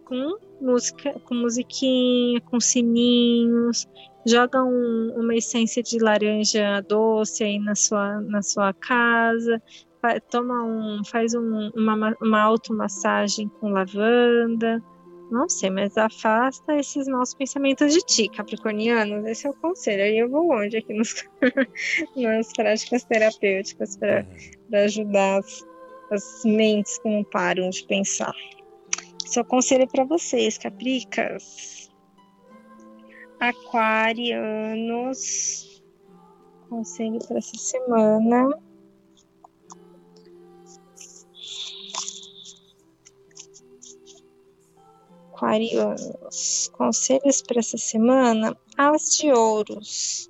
Com 0.05 0.37
música, 0.59 1.13
com 1.19 1.35
musiquinha, 1.35 2.41
com 2.41 2.59
sininhos, 2.59 3.87
joga 4.25 4.63
um, 4.63 5.13
uma 5.15 5.35
essência 5.35 5.81
de 5.81 5.97
laranja 5.99 6.81
doce 6.81 7.43
aí 7.43 7.59
na 7.59 7.75
sua, 7.75 8.21
na 8.21 8.41
sua 8.41 8.73
casa, 8.73 9.61
toma 10.29 10.63
um, 10.63 11.03
faz 11.05 11.33
um, 11.33 11.69
uma, 11.75 12.15
uma 12.21 12.41
automassagem 12.41 13.49
com 13.59 13.69
lavanda, 13.69 14.81
não 15.31 15.47
sei, 15.47 15.69
mas 15.69 15.97
afasta 15.97 16.75
esses 16.77 17.07
maus 17.07 17.33
pensamentos 17.33 17.93
de 17.93 17.99
ti, 17.99 18.29
capricornianos, 18.29 19.25
esse 19.27 19.45
é 19.45 19.49
o 19.49 19.53
conselho, 19.53 20.03
aí 20.03 20.17
eu 20.17 20.29
vou 20.29 20.47
longe 20.47 20.77
aqui 20.77 20.93
nos, 20.93 21.23
nas 22.15 22.51
práticas 22.53 23.03
terapêuticas 23.03 23.97
para 23.97 24.25
ajudar 24.83 25.39
as, 25.39 25.65
as 26.11 26.43
mentes 26.43 26.97
que 26.97 27.09
não 27.09 27.23
param 27.23 27.69
de 27.69 27.85
pensar. 27.85 28.33
Esse 29.23 29.37
é 29.37 29.41
o 29.41 29.45
conselho 29.45 29.87
para 29.87 30.03
vocês, 30.03 30.57
capricas 30.57 31.78
aquarianos. 33.39 35.01
Conselho 36.69 37.19
para 37.27 37.37
essa 37.37 37.57
semana. 37.57 38.49
Aquarianos. 45.33 46.69
Conselhos 46.73 47.41
para 47.41 47.59
essa 47.59 47.77
semana: 47.77 48.57
as 48.77 49.15
de 49.15 49.31
ouros. 49.31 50.29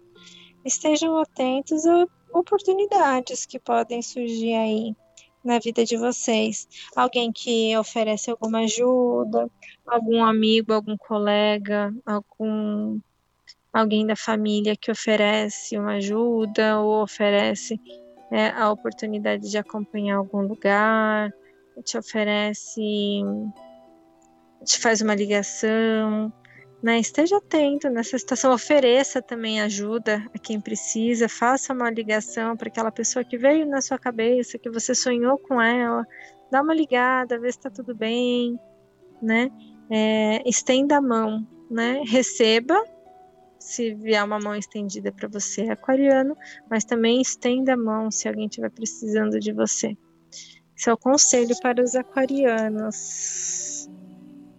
Estejam 0.63 1.17
atentos 1.17 1.85
a 1.85 2.05
oportunidades 2.33 3.45
que 3.45 3.59
podem 3.59 4.01
surgir 4.01 4.53
aí 4.53 4.95
na 5.43 5.59
vida 5.59 5.83
de 5.85 5.97
vocês. 5.97 6.67
Alguém 6.95 7.31
que 7.31 7.75
oferece 7.77 8.29
alguma 8.29 8.59
ajuda, 8.59 9.49
algum 9.85 10.23
amigo, 10.23 10.73
algum 10.73 10.97
colega, 10.97 11.93
algum 12.05 12.99
alguém 13.71 14.05
da 14.05 14.15
família 14.15 14.75
que 14.75 14.91
oferece 14.91 15.77
uma 15.77 15.95
ajuda 15.95 16.79
ou 16.79 17.03
oferece 17.03 17.79
é, 18.31 18.49
a 18.49 18.71
oportunidade 18.71 19.49
de 19.49 19.57
acompanhar 19.57 20.17
algum 20.17 20.41
lugar, 20.41 21.31
te 21.83 21.97
oferece, 21.97 23.21
te 24.65 24.79
faz 24.79 25.01
uma 25.01 25.15
ligação, 25.15 26.31
né? 26.81 26.99
Esteja 26.99 27.37
atento 27.37 27.89
nessa 27.89 28.17
situação, 28.17 28.53
ofereça 28.53 29.21
também 29.21 29.61
ajuda 29.61 30.25
a 30.33 30.39
quem 30.39 30.59
precisa, 30.61 31.27
faça 31.27 31.73
uma 31.73 31.89
ligação 31.89 32.55
para 32.55 32.69
aquela 32.69 32.91
pessoa 32.91 33.23
que 33.23 33.37
veio 33.37 33.65
na 33.67 33.81
sua 33.81 33.99
cabeça, 33.99 34.57
que 34.57 34.69
você 34.69 34.95
sonhou 34.95 35.37
com 35.37 35.61
ela, 35.61 36.05
dá 36.51 36.61
uma 36.61 36.73
ligada, 36.73 37.39
vê 37.39 37.51
se 37.51 37.57
está 37.57 37.69
tudo 37.69 37.93
bem, 37.93 38.57
né? 39.21 39.51
É, 39.91 40.47
estenda 40.47 40.97
a 40.97 41.01
mão, 41.01 41.45
né? 41.69 42.01
Receba 42.05 42.81
se 43.59 43.93
vier 43.93 44.23
uma 44.23 44.39
mão 44.39 44.55
estendida 44.55 45.11
para 45.11 45.27
você, 45.27 45.63
aquariano, 45.63 46.35
mas 46.69 46.85
também 46.85 47.21
estenda 47.21 47.73
a 47.73 47.77
mão 47.77 48.09
se 48.09 48.27
alguém 48.27 48.45
estiver 48.45 48.71
precisando 48.71 49.37
de 49.39 49.51
você. 49.51 49.97
Esse 50.77 50.89
é 50.89 50.93
o 50.93 50.97
conselho 50.97 51.53
para 51.61 51.83
os 51.83 51.93
aquarianos. 51.93 53.89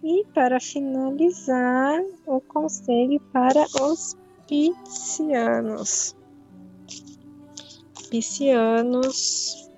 E 0.03 0.25
para 0.33 0.59
finalizar, 0.59 2.03
o 2.25 2.41
conselho 2.41 3.19
para 3.31 3.65
os 3.81 4.17
piscianos. 4.47 6.15
Piscianos, 8.09 9.69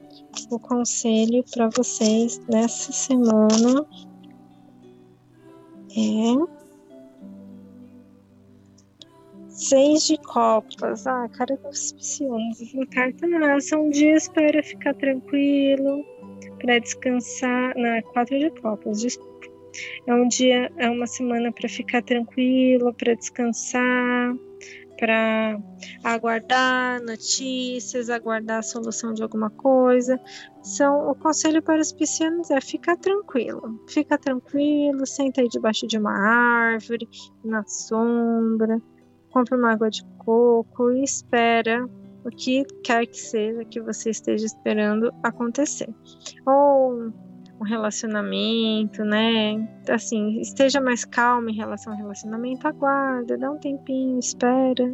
o 0.49 0.57
conselho 0.59 1.43
para 1.51 1.69
vocês 1.69 2.39
nessa 2.47 2.91
semana 2.91 3.85
é 5.95 6.63
Seis 9.49 10.07
de 10.07 10.17
copas. 10.17 11.05
Ah, 11.05 11.29
cara 11.29 11.55
dos 11.57 11.93
piscianos. 11.93 12.59
Essa 12.61 12.85
carta 12.87 13.27
não. 13.27 13.61
São 13.61 13.89
dias 13.89 14.27
para 14.27 14.63
ficar 14.63 14.95
tranquilo, 14.95 16.03
para 16.59 16.79
descansar. 16.79 17.73
Não, 17.77 17.85
é 17.85 18.01
quatro 18.01 18.37
de 18.37 18.49
copas, 18.61 19.01
desculpa. 19.01 19.33
É 20.05 20.13
um 20.13 20.27
dia, 20.27 20.71
é 20.77 20.89
uma 20.89 21.07
semana 21.07 21.51
para 21.51 21.67
ficar 21.67 22.01
tranquilo, 22.03 22.93
para 22.93 23.15
descansar, 23.15 24.35
para 24.97 25.59
aguardar 26.03 27.01
notícias, 27.01 28.09
aguardar 28.09 28.59
a 28.59 28.63
solução 28.63 29.13
de 29.13 29.23
alguma 29.23 29.49
coisa. 29.49 30.19
São 30.61 31.09
o 31.09 31.15
conselho 31.15 31.61
para 31.61 31.81
os 31.81 31.91
piscianos 31.91 32.49
é 32.51 32.61
ficar 32.61 32.97
tranquilo, 32.97 33.83
fica 33.89 34.17
tranquilo, 34.17 35.05
senta 35.05 35.41
aí 35.41 35.49
debaixo 35.49 35.87
de 35.87 35.97
uma 35.97 36.13
árvore, 36.13 37.07
na 37.43 37.65
sombra, 37.65 38.81
compra 39.31 39.57
uma 39.57 39.73
água 39.73 39.89
de 39.89 40.05
coco 40.19 40.91
e 40.91 41.03
espera 41.03 41.85
o 42.23 42.29
que 42.29 42.63
quer 42.83 43.05
que 43.05 43.17
seja 43.17 43.65
que 43.65 43.81
você 43.81 44.11
esteja 44.11 44.45
esperando 44.45 45.13
acontecer. 45.21 45.89
Ou 46.45 47.11
relacionamento, 47.63 49.03
né? 49.03 49.67
Assim, 49.89 50.39
esteja 50.39 50.79
mais 50.79 51.03
calmo 51.05 51.49
em 51.49 51.55
relação 51.55 51.93
ao 51.93 51.99
relacionamento, 51.99 52.67
aguarda, 52.67 53.37
dá 53.37 53.51
um 53.51 53.57
tempinho, 53.57 54.19
espera. 54.19 54.87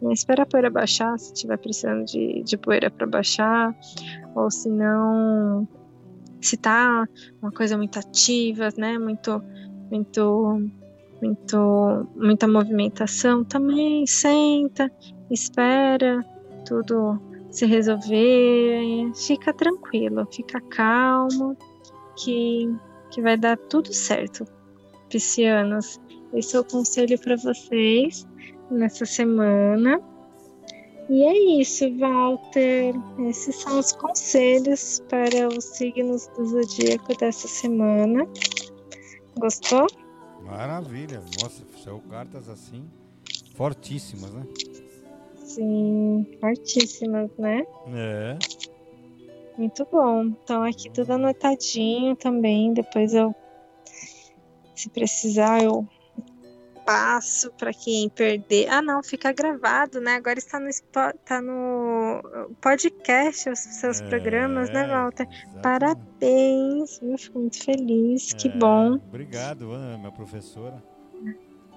Né? 0.00 0.12
Espera 0.12 0.42
a 0.42 0.46
poeira 0.46 0.70
baixar, 0.70 1.18
se 1.18 1.32
estiver 1.32 1.58
precisando 1.58 2.04
de, 2.04 2.42
de 2.42 2.56
poeira 2.56 2.90
para 2.90 3.06
baixar, 3.06 3.74
ou 4.34 4.50
se 4.50 4.68
não, 4.68 5.68
se 6.40 6.56
tá 6.56 7.06
uma 7.42 7.52
coisa 7.52 7.76
muito 7.76 7.98
ativa, 7.98 8.68
né? 8.76 8.98
Muito, 8.98 9.42
muito 9.90 10.70
muito, 11.22 12.06
muita 12.16 12.46
movimentação, 12.46 13.44
também 13.44 14.06
senta, 14.06 14.90
espera 15.30 16.22
tudo 16.66 17.18
se 17.50 17.66
resolver, 17.66 19.12
fica 19.14 19.52
tranquilo, 19.52 20.26
fica 20.32 20.60
calmo, 20.60 21.56
que, 22.16 22.68
que 23.10 23.20
vai 23.20 23.36
dar 23.36 23.56
tudo 23.56 23.92
certo, 23.92 24.44
piscianos. 25.08 26.00
Esse 26.32 26.56
é 26.56 26.60
o 26.60 26.64
conselho 26.64 27.18
para 27.20 27.36
vocês 27.36 28.26
nessa 28.70 29.06
semana. 29.06 30.00
E 31.08 31.22
é 31.22 31.60
isso, 31.60 31.84
Walter. 31.98 32.94
Esses 33.28 33.56
são 33.56 33.78
os 33.78 33.92
conselhos 33.92 35.02
para 35.08 35.48
os 35.48 35.64
signos 35.64 36.26
do 36.28 36.46
zodíaco 36.46 37.16
dessa 37.18 37.46
semana. 37.46 38.26
Gostou? 39.38 39.86
Maravilha. 40.42 41.22
Nossa, 41.42 41.62
são 41.82 42.00
cartas 42.00 42.48
assim 42.48 42.88
fortíssimas, 43.54 44.32
né? 44.32 44.46
Sim, 45.36 46.26
fortíssimas, 46.40 47.30
né? 47.38 47.64
É. 47.88 48.38
Muito 49.56 49.86
bom. 49.90 50.24
Então 50.24 50.62
aqui 50.62 50.90
tudo 50.90 51.12
anotadinho 51.12 52.16
também. 52.16 52.72
Depois 52.72 53.14
eu, 53.14 53.34
se 54.74 54.88
precisar, 54.90 55.62
eu 55.62 55.86
passo 56.84 57.50
para 57.52 57.72
quem 57.72 58.08
perder. 58.08 58.68
Ah, 58.68 58.82
não, 58.82 59.02
fica 59.02 59.32
gravado, 59.32 60.00
né? 60.00 60.14
Agora 60.14 60.38
está 60.38 60.60
no, 60.60 60.68
tá 61.24 61.40
no 61.40 62.22
podcast 62.60 63.48
os 63.48 63.58
seus 63.58 64.00
é, 64.00 64.08
programas, 64.08 64.70
né, 64.70 64.86
Walter? 64.86 65.26
Exatamente. 65.28 65.62
Parabéns, 65.62 67.00
eu 67.02 67.18
fico 67.18 67.38
muito 67.38 67.62
feliz, 67.62 68.32
é, 68.32 68.36
que 68.36 68.48
bom. 68.50 68.94
Obrigado, 68.94 69.72
Ana, 69.72 69.98
minha 69.98 70.12
professora. 70.12 70.82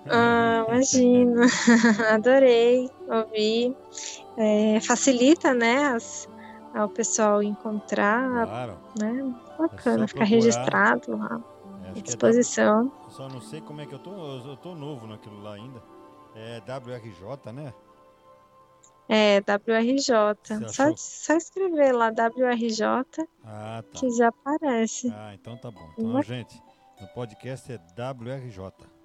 Ah, 0.09 0.65
imagina, 0.67 1.45
adorei 2.13 2.89
ouvir. 3.07 3.75
É, 4.37 4.79
facilita, 4.81 5.53
né, 5.53 5.87
as, 5.87 6.29
ao 6.77 6.89
pessoal 6.89 7.41
encontrar, 7.41 8.47
claro. 8.47 8.77
né? 8.99 9.35
Bacana, 9.57 10.03
é 10.03 10.07
ficar 10.07 10.25
registrado 10.25 11.17
lá 11.17 11.41
à 11.89 11.99
disposição. 12.01 12.91
É 13.07 13.11
só 13.11 13.27
não 13.27 13.41
sei 13.41 13.61
como 13.61 13.81
é 13.81 13.85
que 13.85 13.93
eu 13.93 13.99
tô, 13.99 14.11
eu 14.11 14.57
tô 14.57 14.75
novo 14.75 15.07
naquilo 15.07 15.41
lá 15.41 15.53
ainda. 15.53 15.81
É 16.35 16.59
WRJ, 16.59 17.51
né? 17.51 17.73
É, 19.09 19.39
WRJ. 19.39 20.67
Só, 20.67 20.93
só 20.95 21.33
escrever 21.35 21.93
lá 21.93 22.09
WRJ 22.09 22.83
ah, 23.43 23.81
tá. 23.81 23.99
que 23.99 24.09
já 24.11 24.27
aparece. 24.27 25.11
Ah, 25.15 25.33
então 25.33 25.57
tá 25.57 25.71
bom. 25.71 25.89
Então, 25.97 26.21
gente, 26.21 26.61
no 26.99 27.07
podcast 27.09 27.71
é 27.71 27.77
WRJ. 27.77 28.96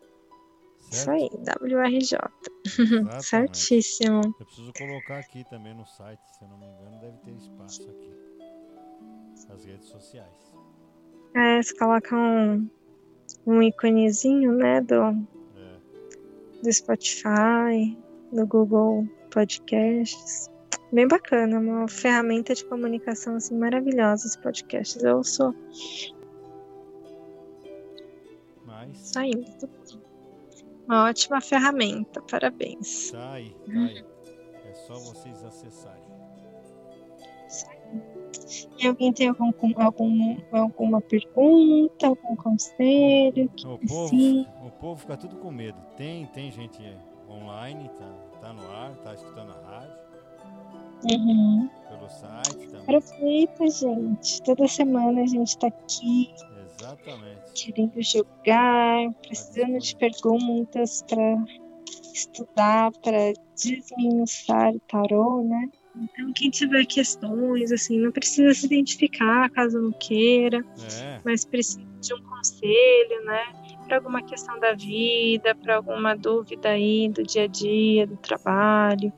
Isso 0.92 1.11
aí, 1.11 1.31
WRJ. 1.62 2.18
Certíssimo. 3.20 4.20
Eu 4.38 4.46
preciso 4.46 4.72
colocar 4.74 5.18
aqui 5.18 5.42
também 5.48 5.74
no 5.74 5.87
site, 5.87 6.20
se 6.37 6.44
eu 6.44 6.48
não 6.48 6.59
me 6.59 6.66
engano, 6.66 7.00
deve 7.00 7.16
ter 7.18 7.33
espaço 7.33 7.83
aqui. 7.90 8.12
As 9.50 9.64
redes 9.64 9.88
sociais. 9.88 10.55
É, 11.35 11.62
você 11.62 11.74
coloca 11.76 12.14
um, 12.14 12.68
um 13.46 13.62
íconezinho, 13.62 14.52
né, 14.52 14.81
do, 14.83 15.02
é. 15.02 16.62
do 16.62 16.72
Spotify, 16.72 17.98
do 18.31 18.46
Google 18.46 19.07
Podcasts. 19.31 20.50
Bem 20.92 21.09
bacana, 21.09 21.59
uma 21.59 21.88
ferramenta 21.88 22.55
de 22.55 22.66
comunicação 22.66 23.37
assim 23.37 23.57
maravilhosa 23.57 24.26
os 24.26 24.37
podcasts. 24.37 25.02
Eu 25.02 25.24
sou 25.24 25.55
Mas... 28.66 28.98
saindo. 28.98 29.46
Uma 30.87 31.09
ótima 31.09 31.40
ferramenta, 31.40 32.21
parabéns. 32.23 33.11
Tá 33.11 33.33
aí, 33.33 33.51
tá 33.51 33.73
aí. 33.73 34.05
É 34.64 34.75
só 34.75 34.95
vocês 34.95 35.45
acessarem. 35.45 36.12
E 38.79 38.87
alguém 38.87 39.12
tem 39.12 39.29
algum, 39.29 39.53
algum, 39.77 40.37
alguma 40.51 41.01
pergunta, 41.01 42.07
algum 42.07 42.35
conselho? 42.37 43.51
O 43.64 43.79
povo, 43.87 44.66
o 44.66 44.71
povo 44.71 45.01
fica 45.01 45.16
tudo 45.16 45.37
com 45.37 45.51
medo. 45.51 45.79
Tem, 45.97 46.27
tem 46.27 46.51
gente 46.51 46.83
online, 47.29 47.88
tá, 47.99 48.38
tá 48.40 48.53
no 48.53 48.71
ar, 48.71 48.97
tá 48.97 49.14
escutando 49.14 49.53
a 49.53 49.71
rádio. 49.71 50.03
Uhum. 51.11 51.68
Pelo 51.88 52.09
site 52.09 52.68
também. 52.68 52.97
Aproveita, 52.97 53.68
gente. 53.68 54.43
Toda 54.43 54.68
semana 54.68 55.22
a 55.22 55.26
gente 55.26 55.59
tá 55.59 55.66
aqui. 55.66 56.33
Exatamente. 56.79 57.53
Querendo 57.55 58.03
jogar, 58.03 59.12
precisando 59.27 59.79
de 59.79 59.97
perguntas 59.97 61.03
para 61.09 61.37
estudar, 62.14 62.91
para 63.03 63.33
desminuçar 63.55 64.75
o 64.75 64.81
tarô, 64.81 65.43
né? 65.45 65.68
Então, 65.95 66.33
quem 66.33 66.51
tiver 66.51 66.87
questões, 66.87 67.70
assim, 67.70 67.99
não 67.99 68.11
precisa 68.11 68.55
se 68.55 68.66
identificar 68.66 69.51
caso 69.51 69.79
não 69.81 69.93
queira, 69.93 70.59
é. 70.59 71.20
mas 71.25 71.45
precisa 71.45 71.87
de 72.01 72.14
um 72.14 72.23
conselho, 72.23 73.25
né? 73.25 73.77
Para 73.87 73.99
alguma 73.99 74.23
questão 74.23 74.59
da 74.59 74.73
vida, 74.73 75.55
para 75.55 75.77
alguma 75.77 76.16
dúvida 76.16 76.70
aí 76.70 77.09
do 77.11 77.23
dia 77.23 77.45
a 77.45 77.47
dia, 77.47 78.07
do 78.07 78.16
trabalho, 78.16 79.12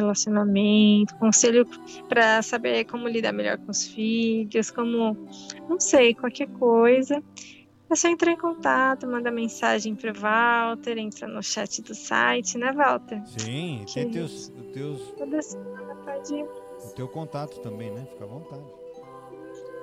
relacionamento, 0.00 1.14
conselho 1.16 1.66
para 2.08 2.42
saber 2.42 2.84
como 2.84 3.08
lidar 3.08 3.32
melhor 3.32 3.58
com 3.58 3.70
os 3.70 3.86
filhos, 3.86 4.70
como, 4.70 5.16
não 5.68 5.78
sei, 5.78 6.14
qualquer 6.14 6.48
coisa. 6.48 7.22
É 7.88 7.96
só 7.96 8.08
entrar 8.08 8.30
em 8.30 8.36
contato, 8.36 9.06
manda 9.06 9.32
mensagem 9.32 9.96
para 9.96 10.12
Walter, 10.12 10.96
entra 10.96 11.26
no 11.26 11.42
chat 11.42 11.82
do 11.82 11.94
site, 11.94 12.56
né, 12.56 12.72
Walter? 12.72 13.20
Sim, 13.26 13.84
tem 13.92 14.10
teus, 14.10 14.52
teus. 14.72 15.00
Toda 15.18 15.42
semana 15.42 15.96
pode 16.04 16.44
o 16.84 16.88
teu 16.94 17.08
contato 17.08 17.60
também, 17.60 17.90
né? 17.90 18.06
Fica 18.10 18.24
à 18.24 18.26
vontade. 18.26 18.64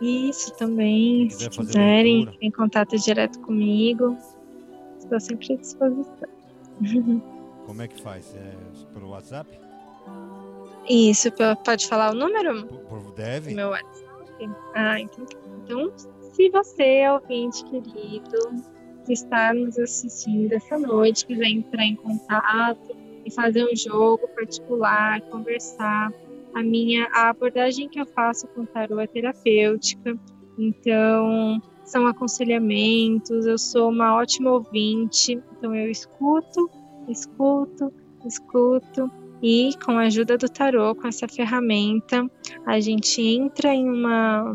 Isso 0.01 0.53
também, 0.55 1.29
se 1.29 1.49
quiserem, 1.49 2.25
leitura. 2.25 2.37
em 2.41 2.51
contato 2.51 2.97
direto 2.97 3.39
comigo. 3.41 4.17
Estou 4.99 5.19
sempre 5.19 5.53
à 5.53 5.57
disposição. 5.57 6.29
Como 7.65 7.81
é 7.81 7.87
que 7.87 8.01
faz? 8.01 8.35
É 8.35 8.55
pelo 8.93 9.09
WhatsApp? 9.09 9.59
Isso, 10.89 11.29
pode 11.65 11.87
falar 11.87 12.11
o 12.11 12.15
número? 12.15 12.67
Deve. 13.15 13.53
Meu 13.53 13.69
WhatsApp. 13.69 14.07
Ah, 14.75 14.99
então, 14.99 15.25
então 15.63 15.91
se 16.33 16.49
você, 16.49 17.09
ouvinte 17.09 17.63
querido, 17.65 18.37
que 19.05 19.13
está 19.13 19.53
nos 19.53 19.77
assistindo 19.79 20.53
essa 20.53 20.77
noite, 20.77 21.25
quiser 21.25 21.47
entrar 21.47 21.83
em 21.83 21.95
contato 21.95 22.95
e 23.25 23.31
fazer 23.31 23.65
um 23.65 23.75
jogo 23.75 24.27
particular, 24.29 25.19
conversar, 25.21 26.13
a 26.53 26.61
minha 26.61 27.07
a 27.11 27.29
abordagem 27.29 27.89
que 27.89 27.99
eu 27.99 28.05
faço 28.05 28.47
com 28.49 28.65
tarô 28.65 28.99
é 28.99 29.07
terapêutica. 29.07 30.17
Então, 30.57 31.61
são 31.83 32.05
aconselhamentos, 32.05 33.45
eu 33.45 33.57
sou 33.57 33.89
uma 33.89 34.15
ótima 34.15 34.51
ouvinte, 34.51 35.39
então 35.57 35.73
eu 35.75 35.89
escuto, 35.89 36.69
escuto, 37.07 37.91
escuto 38.25 39.11
e 39.41 39.71
com 39.83 39.91
a 39.91 40.03
ajuda 40.03 40.37
do 40.37 40.49
tarô, 40.49 40.95
com 40.95 41.07
essa 41.07 41.27
ferramenta, 41.27 42.29
a 42.65 42.79
gente 42.79 43.21
entra 43.21 43.73
em 43.73 43.87
uma 43.87 44.53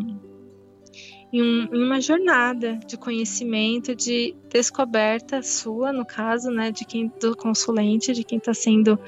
em, 1.32 1.40
um, 1.40 1.68
em 1.72 1.84
uma 1.84 2.00
jornada 2.00 2.78
de 2.86 2.96
conhecimento, 2.96 3.94
de 3.94 4.36
descoberta 4.50 5.42
sua, 5.42 5.92
no 5.92 6.04
caso, 6.04 6.50
né, 6.50 6.70
de 6.70 6.84
quem 6.84 7.10
do 7.20 7.34
consulente, 7.34 8.12
de 8.12 8.22
quem 8.22 8.38
está 8.38 8.52
sendo 8.52 8.98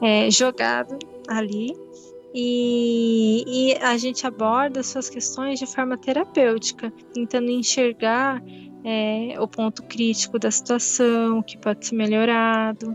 é, 0.00 0.30
jogado 0.30 0.98
ali. 1.28 1.76
E, 2.34 3.44
e, 3.46 3.76
a 3.82 3.96
gente 3.96 4.26
aborda 4.26 4.82
suas 4.82 5.08
questões 5.08 5.58
de 5.58 5.66
forma 5.66 5.96
terapêutica, 5.96 6.92
tentando 7.12 7.50
enxergar 7.50 8.42
é, 8.84 9.34
o 9.40 9.48
ponto 9.48 9.82
crítico 9.82 10.38
da 10.38 10.50
situação, 10.50 11.42
que 11.42 11.56
pode 11.58 11.86
ser 11.86 11.96
melhorado, 11.96 12.94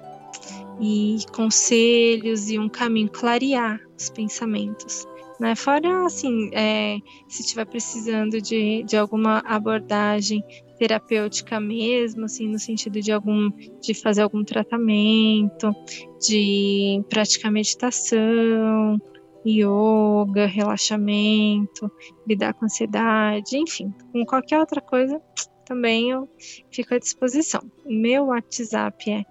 e 0.79 1.17
conselhos 1.31 2.49
e 2.49 2.59
um 2.59 2.69
caminho, 2.69 3.09
clarear 3.09 3.79
os 3.97 4.09
pensamentos. 4.09 5.05
Né? 5.39 5.55
Fora, 5.55 6.05
assim, 6.05 6.49
é, 6.53 6.97
se 7.27 7.41
estiver 7.41 7.65
precisando 7.65 8.41
de, 8.41 8.83
de 8.83 8.95
alguma 8.95 9.39
abordagem 9.39 10.43
terapêutica 10.77 11.59
mesmo, 11.59 12.25
assim, 12.25 12.47
no 12.47 12.59
sentido 12.59 13.01
de 13.01 13.11
algum, 13.11 13.51
de 13.81 13.93
fazer 13.93 14.21
algum 14.21 14.43
tratamento, 14.43 15.73
de 16.21 17.03
praticar 17.09 17.51
meditação, 17.51 18.99
yoga, 19.45 20.45
relaxamento, 20.45 21.91
lidar 22.27 22.53
com 22.53 22.65
ansiedade, 22.65 23.57
enfim, 23.57 23.93
com 24.11 24.25
qualquer 24.25 24.59
outra 24.59 24.81
coisa, 24.81 25.21
também 25.65 26.09
eu 26.11 26.29
fico 26.71 26.93
à 26.93 26.99
disposição. 26.99 27.61
Meu 27.85 28.25
WhatsApp 28.25 29.11
é 29.11 29.23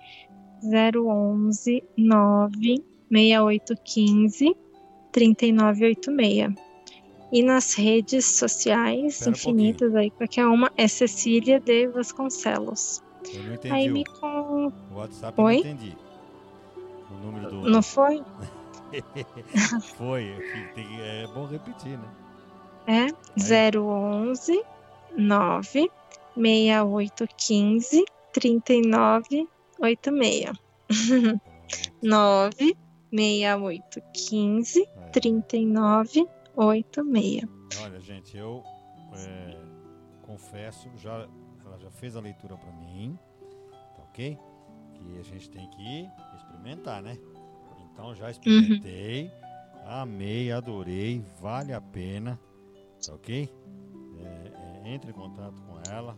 011 0.63 1.83
9 1.97 2.85
6815 3.11 4.57
3986. 5.13 6.55
E 7.33 7.43
nas 7.43 7.75
redes 7.75 8.27
sociais 8.27 9.27
infinitas 9.27 9.95
um 9.95 9.97
aí, 9.97 10.11
qualquer 10.11 10.47
uma, 10.47 10.71
é 10.77 10.87
Cecília 10.87 11.59
de 11.59 11.87
Vasconcelos. 11.89 13.03
Eu 13.33 13.43
não 13.45 13.55
entendi. 13.55 13.75
Aí 13.75 13.89
me 13.89 14.05
com... 14.05 14.67
O 14.91 14.97
WhatsApp 14.97 15.41
Oi? 15.41 15.59
eu 15.59 15.65
não 15.65 15.71
entendi. 15.71 15.97
O 17.11 17.15
número 17.25 17.51
do. 17.51 17.71
Não 17.71 17.83
foi? 17.83 18.23
foi. 19.97 20.35
É 20.77 21.27
bom 21.35 21.47
repetir, 21.47 21.99
né? 21.99 22.09
É 22.87 23.07
aí. 23.07 23.79
011 23.79 24.63
9 25.17 25.91
6815 26.37 28.05
3986. 29.83 31.41
9 32.03 32.77
6815 33.11 34.87
3986. 35.13 37.49
Olha, 37.83 37.99
gente, 38.01 38.37
eu 38.37 38.63
é, 39.15 39.57
confesso, 40.23 40.91
já, 40.97 41.27
ela 41.65 41.79
já 41.79 41.91
fez 41.91 42.15
a 42.17 42.21
leitura 42.21 42.57
para 42.57 42.73
mim, 42.73 43.19
tá 43.97 44.03
ok? 44.05 44.39
Que 44.95 45.19
a 45.19 45.23
gente 45.23 45.51
tem 45.51 45.69
que 45.71 46.09
experimentar, 46.37 47.03
né? 47.03 47.19
Então 47.93 48.15
já 48.15 48.31
experimentei, 48.31 49.25
uhum. 49.25 49.31
amei, 49.87 50.53
adorei, 50.53 51.25
vale 51.41 51.73
a 51.73 51.81
pena, 51.81 52.39
tá 53.05 53.15
ok? 53.15 53.53
É, 54.19 54.53
é, 54.85 54.95
entre 54.95 55.11
em 55.11 55.15
contato 55.15 55.61
com 55.63 55.81
ela 55.91 56.17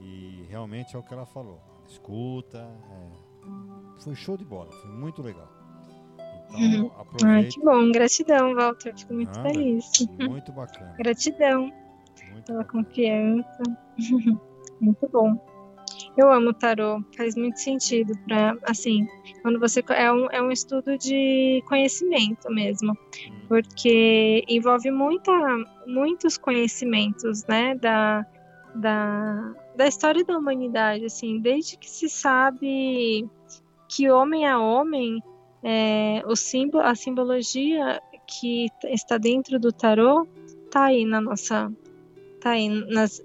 e 0.00 0.44
realmente 0.48 0.96
é 0.96 0.98
o 0.98 1.02
que 1.02 1.14
ela 1.14 1.26
falou. 1.26 1.73
Escuta, 1.88 2.58
é, 2.58 4.00
foi 4.00 4.14
show 4.14 4.36
de 4.36 4.44
bola, 4.44 4.70
foi 4.72 4.90
muito 4.90 5.22
legal. 5.22 5.48
Então, 6.56 6.92
aproveite. 6.98 7.48
Ah, 7.48 7.60
que 7.60 7.64
bom, 7.64 7.90
gratidão, 7.90 8.54
Walter. 8.54 8.96
Fico 8.96 9.14
muito 9.14 9.36
Nada, 9.36 9.50
feliz. 9.50 9.84
Muito 10.28 10.52
bacana. 10.52 10.94
gratidão 10.96 11.72
muito 12.30 12.44
pela 12.46 12.58
bacana. 12.62 12.84
confiança. 12.84 13.62
muito 14.80 15.08
bom. 15.08 15.54
Eu 16.16 16.30
amo 16.30 16.54
tarô, 16.54 17.02
faz 17.16 17.34
muito 17.34 17.58
sentido 17.58 18.16
para 18.26 18.56
assim, 18.64 19.06
quando 19.42 19.58
você 19.58 19.82
é 19.90 20.12
um, 20.12 20.26
é 20.30 20.40
um 20.40 20.50
estudo 20.50 20.96
de 20.96 21.62
conhecimento 21.68 22.48
mesmo, 22.50 22.92
hum. 22.92 23.40
porque 23.48 24.44
envolve 24.48 24.90
muita, 24.90 25.32
muitos 25.86 26.38
conhecimentos, 26.38 27.44
né, 27.46 27.74
da, 27.76 28.24
da, 28.76 29.54
da 29.74 29.86
história 29.86 30.24
da 30.24 30.38
humanidade, 30.38 31.04
assim, 31.04 31.40
desde 31.40 31.76
que 31.76 31.90
se 31.90 32.08
sabe 32.08 33.28
que 33.88 34.10
homem 34.10 34.46
é 34.46 34.56
homem, 34.56 35.22
é, 35.62 36.22
o 36.26 36.36
símbolo, 36.36 36.84
a 36.84 36.94
simbologia 36.94 38.00
que 38.26 38.68
está 38.84 39.18
dentro 39.18 39.58
do 39.58 39.72
tarô 39.72 40.26
está 40.64 40.84
aí 40.84 41.04
na 41.04 41.20
nossa 41.20 41.72
tá 42.40 42.50
aí 42.50 42.68
nas, 42.68 43.22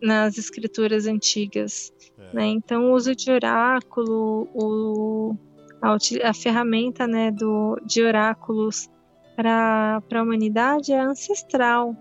nas 0.00 0.38
escrituras 0.38 1.06
antigas 1.06 1.92
é. 2.18 2.36
né? 2.36 2.46
então 2.46 2.90
o 2.90 2.94
uso 2.94 3.14
de 3.14 3.30
oráculo 3.30 4.48
o, 4.54 5.36
a, 5.80 5.96
a 6.28 6.34
ferramenta 6.34 7.06
né, 7.06 7.30
do, 7.30 7.76
de 7.84 8.02
oráculos 8.02 8.88
para 9.36 10.02
a 10.12 10.22
humanidade 10.22 10.92
é 10.92 11.00
ancestral 11.00 11.96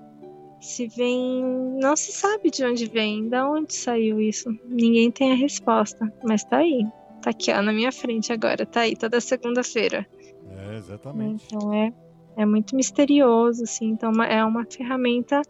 se 0.61 0.87
vem 0.87 1.43
não 1.81 1.95
se 1.95 2.11
sabe 2.11 2.49
de 2.49 2.63
onde 2.63 2.85
vem 2.85 3.27
de 3.27 3.41
onde 3.41 3.73
saiu 3.73 4.21
isso 4.21 4.49
ninguém 4.65 5.11
tem 5.11 5.31
a 5.31 5.35
resposta 5.35 6.13
mas 6.23 6.43
está 6.43 6.57
aí 6.57 6.85
Tá 7.21 7.29
aqui, 7.29 7.51
ó, 7.51 7.61
na 7.61 7.71
minha 7.71 7.91
frente 7.91 8.33
agora, 8.33 8.65
tá 8.65 8.81
aí, 8.81 8.95
toda 8.95 9.21
segunda-feira. 9.21 10.07
É, 10.49 10.77
exatamente. 10.77 11.45
Então 11.45 11.71
é, 11.71 11.93
é 12.35 12.45
muito 12.45 12.75
misterioso, 12.75 13.63
assim, 13.63 13.89
então 13.89 14.11
é, 14.23 14.43
uma 14.43 14.65
ferramenta 14.65 15.41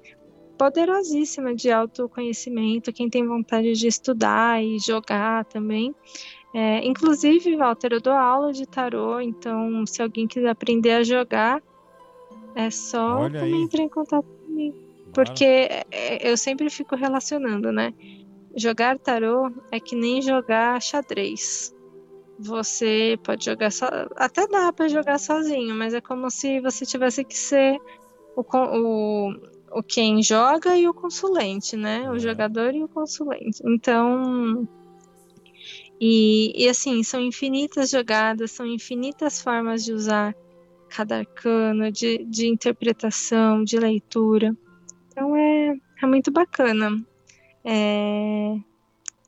poderosíssima 0.57 1.55
de 1.55 1.71
autoconhecimento, 1.71 2.91
quem 2.91 3.09
tem 3.09 3.25
vontade 3.25 3.71
de 3.71 3.87
estudar 3.87 4.61
e 4.61 4.77
jogar 4.79 5.45
também. 5.45 5.95
É, 6.53 6.85
inclusive, 6.85 7.55
Walter, 7.55 7.93
eu 7.93 8.01
dou 8.01 8.13
aula 8.13 8.51
de 8.51 8.67
tarô, 8.67 9.21
então 9.21 9.85
se 9.87 10.01
alguém 10.01 10.27
quiser 10.27 10.49
aprender 10.49 10.91
a 10.91 11.03
jogar, 11.03 11.63
é 12.53 12.69
só 12.69 13.27
entrar 13.27 13.81
em 13.81 13.89
contato 13.89 14.25
comigo. 14.45 14.90
Porque 15.13 15.43
é, 15.43 16.29
eu 16.29 16.37
sempre 16.37 16.69
fico 16.69 16.95
relacionando, 16.95 17.71
né? 17.71 17.93
Jogar 18.55 18.97
tarô 18.99 19.51
é 19.71 19.79
que 19.79 19.95
nem 19.95 20.21
jogar 20.21 20.81
xadrez. 20.81 21.73
Você 22.39 23.19
pode 23.23 23.45
jogar 23.45 23.71
só. 23.71 23.87
Até 24.15 24.47
dá 24.47 24.73
para 24.73 24.87
jogar 24.87 25.19
sozinho, 25.19 25.75
mas 25.75 25.93
é 25.93 26.01
como 26.01 26.29
se 26.29 26.59
você 26.59 26.85
tivesse 26.85 27.23
que 27.23 27.37
ser 27.37 27.77
o, 28.35 28.41
o, 28.41 29.33
o 29.71 29.83
quem 29.83 30.23
joga 30.23 30.75
e 30.75 30.87
o 30.87 30.93
consulente, 30.93 31.77
né? 31.77 32.03
O 32.09 32.13
uhum. 32.13 32.19
jogador 32.19 32.73
e 32.73 32.83
o 32.83 32.87
consulente. 32.87 33.61
Então. 33.65 34.67
E, 35.99 36.65
e 36.65 36.67
assim, 36.67 37.03
são 37.03 37.21
infinitas 37.21 37.91
jogadas, 37.91 38.51
são 38.51 38.65
infinitas 38.65 39.39
formas 39.39 39.85
de 39.85 39.93
usar 39.93 40.35
cada 40.89 41.19
arcano, 41.19 41.91
de, 41.91 42.25
de 42.25 42.47
interpretação, 42.47 43.63
de 43.63 43.77
leitura. 43.77 44.55
Então 45.21 45.35
é, 45.35 45.77
é 46.01 46.05
muito 46.07 46.31
bacana 46.31 46.99
é, 47.63 48.55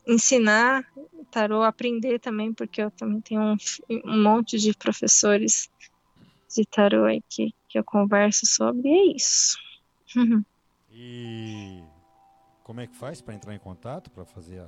ensinar 0.07 0.83
tarô, 1.29 1.61
aprender 1.61 2.19
também, 2.19 2.51
porque 2.51 2.81
eu 2.81 2.89
também 2.89 3.21
tenho 3.21 3.41
um, 3.41 3.57
um 4.05 4.23
monte 4.23 4.57
de 4.57 4.75
professores 4.75 5.69
de 6.49 6.65
tarô 6.65 7.05
aí 7.05 7.21
que, 7.29 7.53
que 7.69 7.77
eu 7.77 7.83
converso 7.83 8.47
sobre, 8.47 8.87
e 8.87 8.91
é 8.91 9.15
isso. 9.15 9.55
e 10.91 11.83
como 12.63 12.81
é 12.81 12.87
que 12.87 12.95
faz 12.95 13.21
para 13.21 13.35
entrar 13.35 13.53
em 13.53 13.59
contato, 13.59 14.09
para 14.09 14.25
fazer 14.25 14.61
a... 14.61 14.67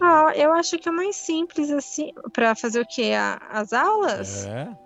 Ah, 0.00 0.32
eu 0.34 0.52
acho 0.52 0.78
que 0.78 0.88
é 0.88 0.92
mais 0.92 1.14
simples 1.14 1.70
assim, 1.70 2.10
para 2.32 2.56
fazer 2.56 2.80
o 2.80 2.86
quê? 2.86 3.12
A, 3.16 3.36
as 3.50 3.72
aulas? 3.72 4.46
É. 4.46 4.85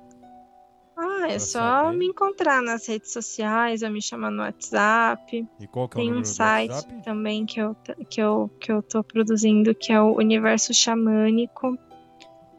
Ah, 0.96 1.28
é 1.28 1.38
só 1.38 1.84
saber. 1.84 1.96
me 1.96 2.06
encontrar 2.06 2.62
nas 2.62 2.86
redes 2.86 3.12
sociais, 3.12 3.82
ou 3.82 3.90
me 3.90 4.02
chamar 4.02 4.30
no 4.30 4.42
WhatsApp. 4.42 5.46
E 5.58 5.66
qual 5.66 5.88
que 5.88 5.98
é 5.98 6.02
o 6.02 6.04
Tem 6.04 6.14
um 6.14 6.24
site 6.24 6.86
também 7.02 7.46
que 7.46 7.60
eu, 7.60 7.74
que, 8.08 8.20
eu, 8.20 8.50
que 8.60 8.70
eu 8.70 8.82
tô 8.82 9.02
produzindo, 9.02 9.74
que 9.74 9.92
é 9.92 10.00
o 10.00 10.16
Universo 10.16 10.74
Xamânico. 10.74 11.78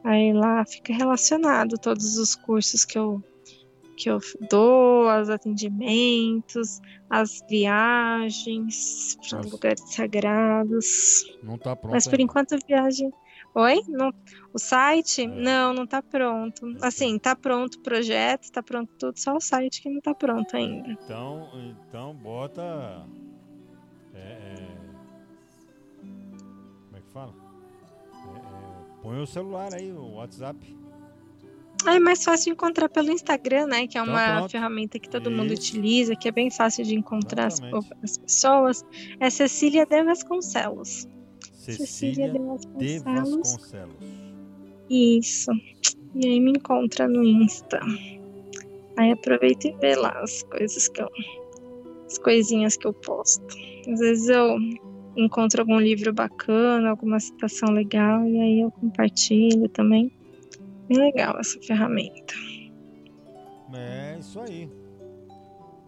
Aí 0.03 0.33
lá 0.33 0.65
fica 0.65 0.93
relacionado 0.93 1.77
todos 1.77 2.17
os 2.17 2.35
cursos 2.35 2.83
que 2.83 2.97
eu, 2.97 3.23
que 3.95 4.09
eu 4.09 4.19
dou, 4.49 5.05
os 5.21 5.29
atendimentos, 5.29 6.81
as 7.09 7.43
viagens 7.47 9.17
para 9.29 9.41
lugares 9.41 9.93
sagrados. 9.93 11.23
Não 11.43 11.57
tá 11.57 11.75
pronto 11.75 11.93
Mas 11.93 12.05
por 12.05 12.13
ainda. 12.13 12.23
enquanto 12.23 12.55
a 12.55 12.59
viagem. 12.67 13.13
Oi? 13.53 13.81
Não... 13.87 14.11
O 14.53 14.59
site? 14.59 15.23
É. 15.23 15.27
Não, 15.27 15.73
não 15.73 15.85
tá 15.87 16.01
pronto. 16.01 16.67
Então. 16.67 16.87
Assim, 16.87 17.17
tá 17.19 17.35
pronto 17.35 17.75
o 17.75 17.81
projeto, 17.81 18.51
tá 18.51 18.61
pronto 18.63 18.89
tudo, 18.97 19.17
só 19.17 19.35
o 19.35 19.41
site 19.41 19.81
que 19.81 19.89
não 19.89 20.01
tá 20.01 20.13
pronto 20.13 20.55
ainda. 20.55 20.89
Então, 20.91 21.49
então 21.87 22.13
bota. 22.15 22.61
é, 24.13 24.19
é, 24.19 24.67
como 26.85 26.97
é 26.97 27.01
que 27.01 27.09
fala? 27.11 27.33
É, 28.13 28.37
é, 28.37 29.01
põe 29.01 29.21
o 29.21 29.27
celular 29.27 29.73
aí, 29.73 29.91
o 29.91 30.13
WhatsApp. 30.15 30.77
Ah, 31.85 31.95
É 31.95 31.99
mais 31.99 32.23
fácil 32.23 32.51
encontrar 32.53 32.89
pelo 32.89 33.11
Instagram, 33.11 33.65
né? 33.67 33.87
Que 33.87 33.97
é 33.97 34.01
Então, 34.01 34.13
uma 34.13 34.35
pronto. 34.37 34.51
ferramenta 34.51 34.99
que 34.99 35.09
todo 35.09 35.31
mundo 35.31 35.51
Isso. 35.53 35.71
utiliza, 35.71 36.15
que 36.15 36.27
é 36.27 36.31
bem 36.31 36.51
fácil 36.51 36.83
de 36.85 36.93
encontrar 36.95 37.47
as, 37.47 37.59
as 38.03 38.17
pessoas. 38.17 38.85
É 39.19 39.29
Cecília 39.29 39.85
de 39.85 40.03
Vasconcelos. 40.03 41.07
Cecília 41.61 42.31
de 42.31 42.39
de 42.77 42.99
Vasconcelos. 42.99 43.51
Vasconcelos. 43.53 43.95
Isso. 44.89 45.51
E 46.15 46.27
aí 46.27 46.39
me 46.39 46.51
encontra 46.51 47.07
no 47.07 47.23
Insta. 47.23 47.79
Aí 48.97 49.11
aproveita 49.11 49.67
e 49.67 49.71
vê 49.77 49.95
lá 49.95 50.11
as 50.21 50.43
coisas 50.43 50.87
que 50.87 51.01
eu. 51.01 51.09
As 52.05 52.17
coisinhas 52.17 52.75
que 52.75 52.87
eu 52.87 52.93
posto. 52.93 53.55
Às 53.87 53.99
vezes 53.99 54.27
eu 54.27 54.57
encontro 55.15 55.61
algum 55.61 55.79
livro 55.79 56.11
bacana, 56.11 56.89
alguma 56.89 57.19
citação 57.19 57.69
legal, 57.69 58.27
e 58.27 58.39
aí 58.39 58.61
eu 58.61 58.71
compartilho 58.71 59.69
também. 59.69 60.11
Bem 60.87 60.97
legal 60.97 61.39
essa 61.39 61.61
ferramenta. 61.61 62.33
É 63.73 64.17
isso 64.19 64.39
aí. 64.39 64.69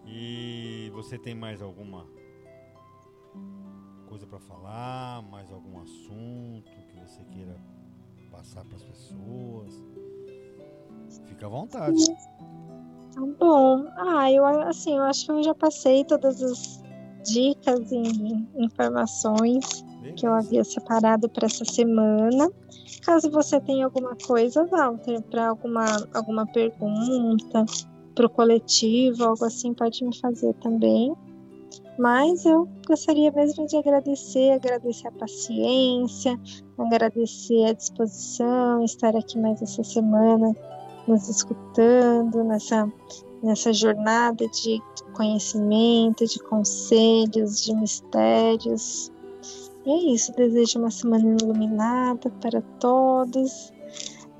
E 0.06 0.90
você 0.94 1.18
tem 1.18 1.34
mais 1.34 1.60
alguma 1.60 2.06
coisa 4.14 4.26
pra 4.26 4.38
falar? 4.38 5.22
Mais 5.22 5.50
algum 5.50 5.80
assunto 5.80 6.70
que 6.88 6.96
você 7.00 7.24
queira 7.32 7.56
passar 8.30 8.64
para 8.64 8.76
as 8.76 8.82
pessoas? 8.84 9.82
Fica 11.26 11.46
à 11.46 11.48
vontade. 11.48 12.04
Tá 13.12 13.20
bom. 13.40 13.88
Ah, 13.96 14.30
eu 14.30 14.46
assim, 14.46 14.96
eu 14.96 15.02
acho 15.02 15.26
que 15.26 15.32
eu 15.32 15.42
já 15.42 15.54
passei 15.54 16.04
todas 16.04 16.40
as 16.40 16.82
dicas 17.24 17.90
e 17.90 18.62
informações 18.62 19.84
que 20.16 20.26
eu 20.26 20.32
havia 20.32 20.62
separado 20.62 21.28
para 21.28 21.46
essa 21.46 21.64
semana. 21.64 22.48
Caso 23.02 23.28
você 23.32 23.60
tenha 23.60 23.86
alguma 23.86 24.16
coisa, 24.26 24.64
Walter, 24.66 25.20
para 25.22 25.48
alguma, 25.48 25.84
alguma 26.14 26.46
pergunta 26.46 27.64
para 28.14 28.26
o 28.26 28.30
coletivo, 28.30 29.24
algo 29.24 29.44
assim, 29.44 29.74
pode 29.74 30.04
me 30.04 30.16
fazer 30.18 30.54
também. 30.54 31.12
Mas 31.98 32.44
eu 32.44 32.68
gostaria 32.86 33.30
mesmo 33.30 33.66
de 33.66 33.76
agradecer, 33.76 34.50
agradecer 34.50 35.06
a 35.06 35.12
paciência, 35.12 36.38
agradecer 36.76 37.66
a 37.66 37.72
disposição, 37.72 38.84
estar 38.84 39.14
aqui 39.16 39.38
mais 39.38 39.62
essa 39.62 39.84
semana 39.84 40.54
nos 41.06 41.28
escutando 41.28 42.42
nessa, 42.42 42.92
nessa 43.42 43.72
jornada 43.72 44.48
de 44.48 44.82
conhecimento, 45.14 46.26
de 46.26 46.40
conselhos, 46.40 47.62
de 47.62 47.74
mistérios. 47.76 49.12
E 49.86 49.90
é 49.90 50.14
isso, 50.14 50.32
desejo 50.32 50.80
uma 50.80 50.90
semana 50.90 51.36
iluminada 51.40 52.28
para 52.40 52.60
todos, 52.80 53.72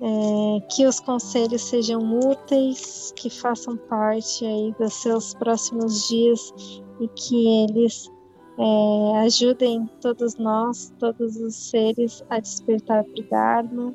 é, 0.01 0.61
que 0.71 0.87
os 0.87 0.99
conselhos 0.99 1.63
sejam 1.63 2.19
úteis, 2.19 3.13
que 3.15 3.31
façam 3.31 3.77
parte 3.77 4.45
aí 4.45 4.75
dos 4.77 4.95
seus 4.95 5.35
próximos 5.35 6.09
dias 6.09 6.53
e 7.01 7.09
que 7.09 7.65
eles 7.65 8.11
é, 8.59 9.19
ajudem 9.25 9.87
todos 10.01 10.37
nós, 10.37 10.93
todos 10.99 11.37
os 11.37 11.55
seres 11.55 12.25
a 12.31 12.39
despertar 12.39 13.05
para 13.05 13.21
o 13.21 13.29
Dharma. 13.29 13.95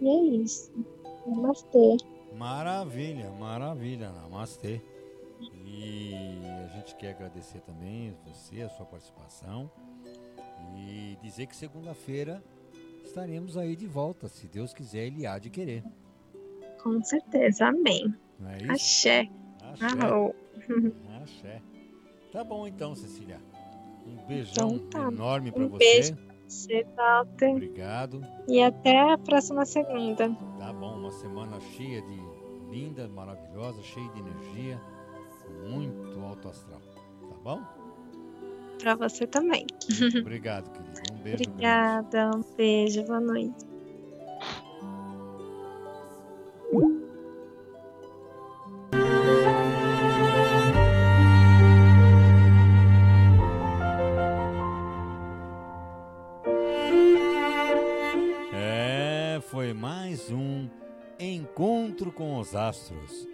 E 0.00 0.08
é 0.08 0.24
isso. 0.42 0.72
Namastê. 1.26 1.96
Maravilha, 2.36 3.30
maravilha, 3.30 4.10
namastê. 4.10 4.80
E 5.64 6.42
a 6.64 6.68
gente 6.76 6.94
quer 6.96 7.10
agradecer 7.10 7.60
também 7.60 8.14
você, 8.26 8.62
a 8.62 8.68
sua 8.68 8.86
participação. 8.86 9.70
E 10.76 11.16
dizer 11.22 11.46
que 11.46 11.56
segunda-feira 11.56 12.42
estaremos 13.04 13.56
aí 13.56 13.74
de 13.74 13.86
volta, 13.86 14.28
se 14.28 14.46
Deus 14.46 14.72
quiser, 14.72 15.06
Ele 15.06 15.26
há 15.26 15.38
de 15.38 15.50
querer. 15.50 15.84
Com 16.82 17.02
certeza. 17.02 17.66
Amém. 17.66 18.14
Não 18.38 18.50
é 18.50 18.58
isso? 18.58 18.72
Axé. 18.72 19.28
Axé. 19.60 19.84
Arrou. 19.84 20.34
Axé. 21.22 21.62
Tá 22.32 22.42
bom 22.42 22.66
então, 22.66 22.94
Cecília. 22.94 23.38
Um 24.06 24.16
beijão 24.26 24.74
Então 24.76 24.78
tá. 24.90 25.08
enorme 25.12 25.52
para 25.52 25.64
Um 25.64 25.68
você. 25.68 25.78
beijo. 25.78 26.16
Você, 26.48 26.86
Walter. 26.96 27.50
Obrigado. 27.50 28.22
E 28.48 28.62
até 28.62 29.12
a 29.12 29.18
próxima 29.18 29.64
segunda. 29.64 30.30
Tá 30.58 30.72
bom, 30.72 30.96
uma 30.98 31.10
semana 31.12 31.60
cheia 31.60 32.02
de 32.02 32.20
linda, 32.70 33.08
maravilhosa, 33.08 33.82
cheia 33.82 34.08
de 34.10 34.20
energia, 34.20 34.80
muito 35.70 36.20
alto 36.20 36.48
astral. 36.48 36.80
Tá 36.80 37.36
bom? 37.44 37.62
Para 38.80 38.94
você 38.96 39.26
também. 39.26 39.66
Obrigado, 40.20 40.70
querido. 40.72 41.00
Um 41.12 41.16
beijo 41.22 41.44
grande. 41.44 41.50
Obrigada. 41.52 42.30
Um 42.36 42.56
beijo. 42.56 43.04
Boa 43.04 43.20
noite. 43.20 43.71
Astros. 62.54 63.28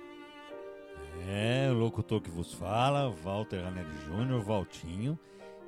É, 1.29 1.69
o 1.71 1.75
locutor 1.75 2.21
que 2.21 2.31
vos 2.31 2.53
fala, 2.55 3.11
Walter 3.11 3.62
Ranelli 3.62 3.97
Júnior, 4.07 4.41
Valtinho, 4.43 5.19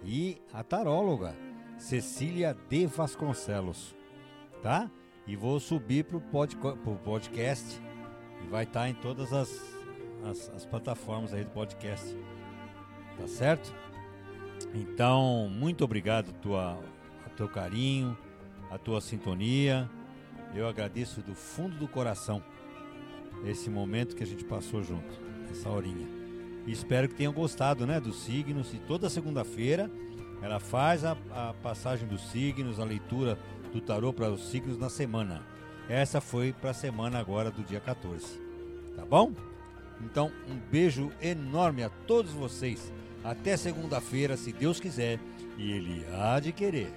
e 0.02 0.40
a 0.52 0.62
taróloga, 0.62 1.36
Cecília 1.76 2.56
de 2.68 2.86
Vasconcelos, 2.86 3.94
tá? 4.62 4.90
E 5.26 5.36
vou 5.36 5.60
subir 5.60 6.04
pro, 6.04 6.20
podco- 6.20 6.76
pro 6.78 6.96
podcast 6.96 7.80
e 8.42 8.48
vai 8.48 8.64
estar 8.64 8.88
em 8.88 8.94
todas 8.94 9.32
as, 9.32 9.50
as, 10.24 10.48
as 10.50 10.66
plataformas 10.66 11.34
aí 11.34 11.44
do 11.44 11.50
podcast, 11.50 12.16
tá 13.18 13.26
certo? 13.26 13.74
Então, 14.74 15.48
muito 15.50 15.84
obrigado 15.84 16.32
tua, 16.40 16.78
a 17.26 17.28
teu 17.30 17.48
carinho, 17.48 18.16
a 18.70 18.78
tua 18.78 19.00
sintonia. 19.00 19.90
Eu 20.54 20.66
agradeço 20.68 21.20
do 21.22 21.34
fundo 21.34 21.76
do 21.76 21.88
coração 21.88 22.42
esse 23.44 23.70
momento 23.70 24.14
que 24.14 24.22
a 24.22 24.26
gente 24.26 24.44
passou 24.44 24.82
junto, 24.82 25.20
essa 25.50 25.68
horinha. 25.68 26.06
Espero 26.66 27.08
que 27.08 27.14
tenham 27.14 27.32
gostado, 27.32 27.86
né, 27.86 28.00
dos 28.00 28.22
signos. 28.22 28.72
E 28.72 28.78
toda 28.78 29.08
segunda-feira 29.08 29.90
ela 30.42 30.60
faz 30.60 31.04
a, 31.04 31.16
a 31.30 31.54
passagem 31.62 32.06
dos 32.06 32.30
signos, 32.30 32.78
a 32.78 32.84
leitura 32.84 33.38
do 33.72 33.80
tarô 33.80 34.12
para 34.12 34.30
os 34.30 34.50
signos 34.50 34.78
na 34.78 34.88
semana. 34.88 35.42
Essa 35.88 36.20
foi 36.20 36.52
para 36.52 36.70
a 36.70 36.74
semana 36.74 37.18
agora 37.18 37.50
do 37.50 37.62
dia 37.62 37.80
14. 37.80 38.40
Tá 38.96 39.04
bom? 39.04 39.32
Então, 40.02 40.32
um 40.48 40.56
beijo 40.70 41.10
enorme 41.20 41.82
a 41.82 41.90
todos 41.90 42.32
vocês. 42.32 42.92
Até 43.22 43.56
segunda-feira, 43.56 44.36
se 44.36 44.52
Deus 44.52 44.80
quiser, 44.80 45.18
e 45.58 45.72
Ele 45.72 46.06
há 46.14 46.40
de 46.40 46.52
querer. 46.52 46.90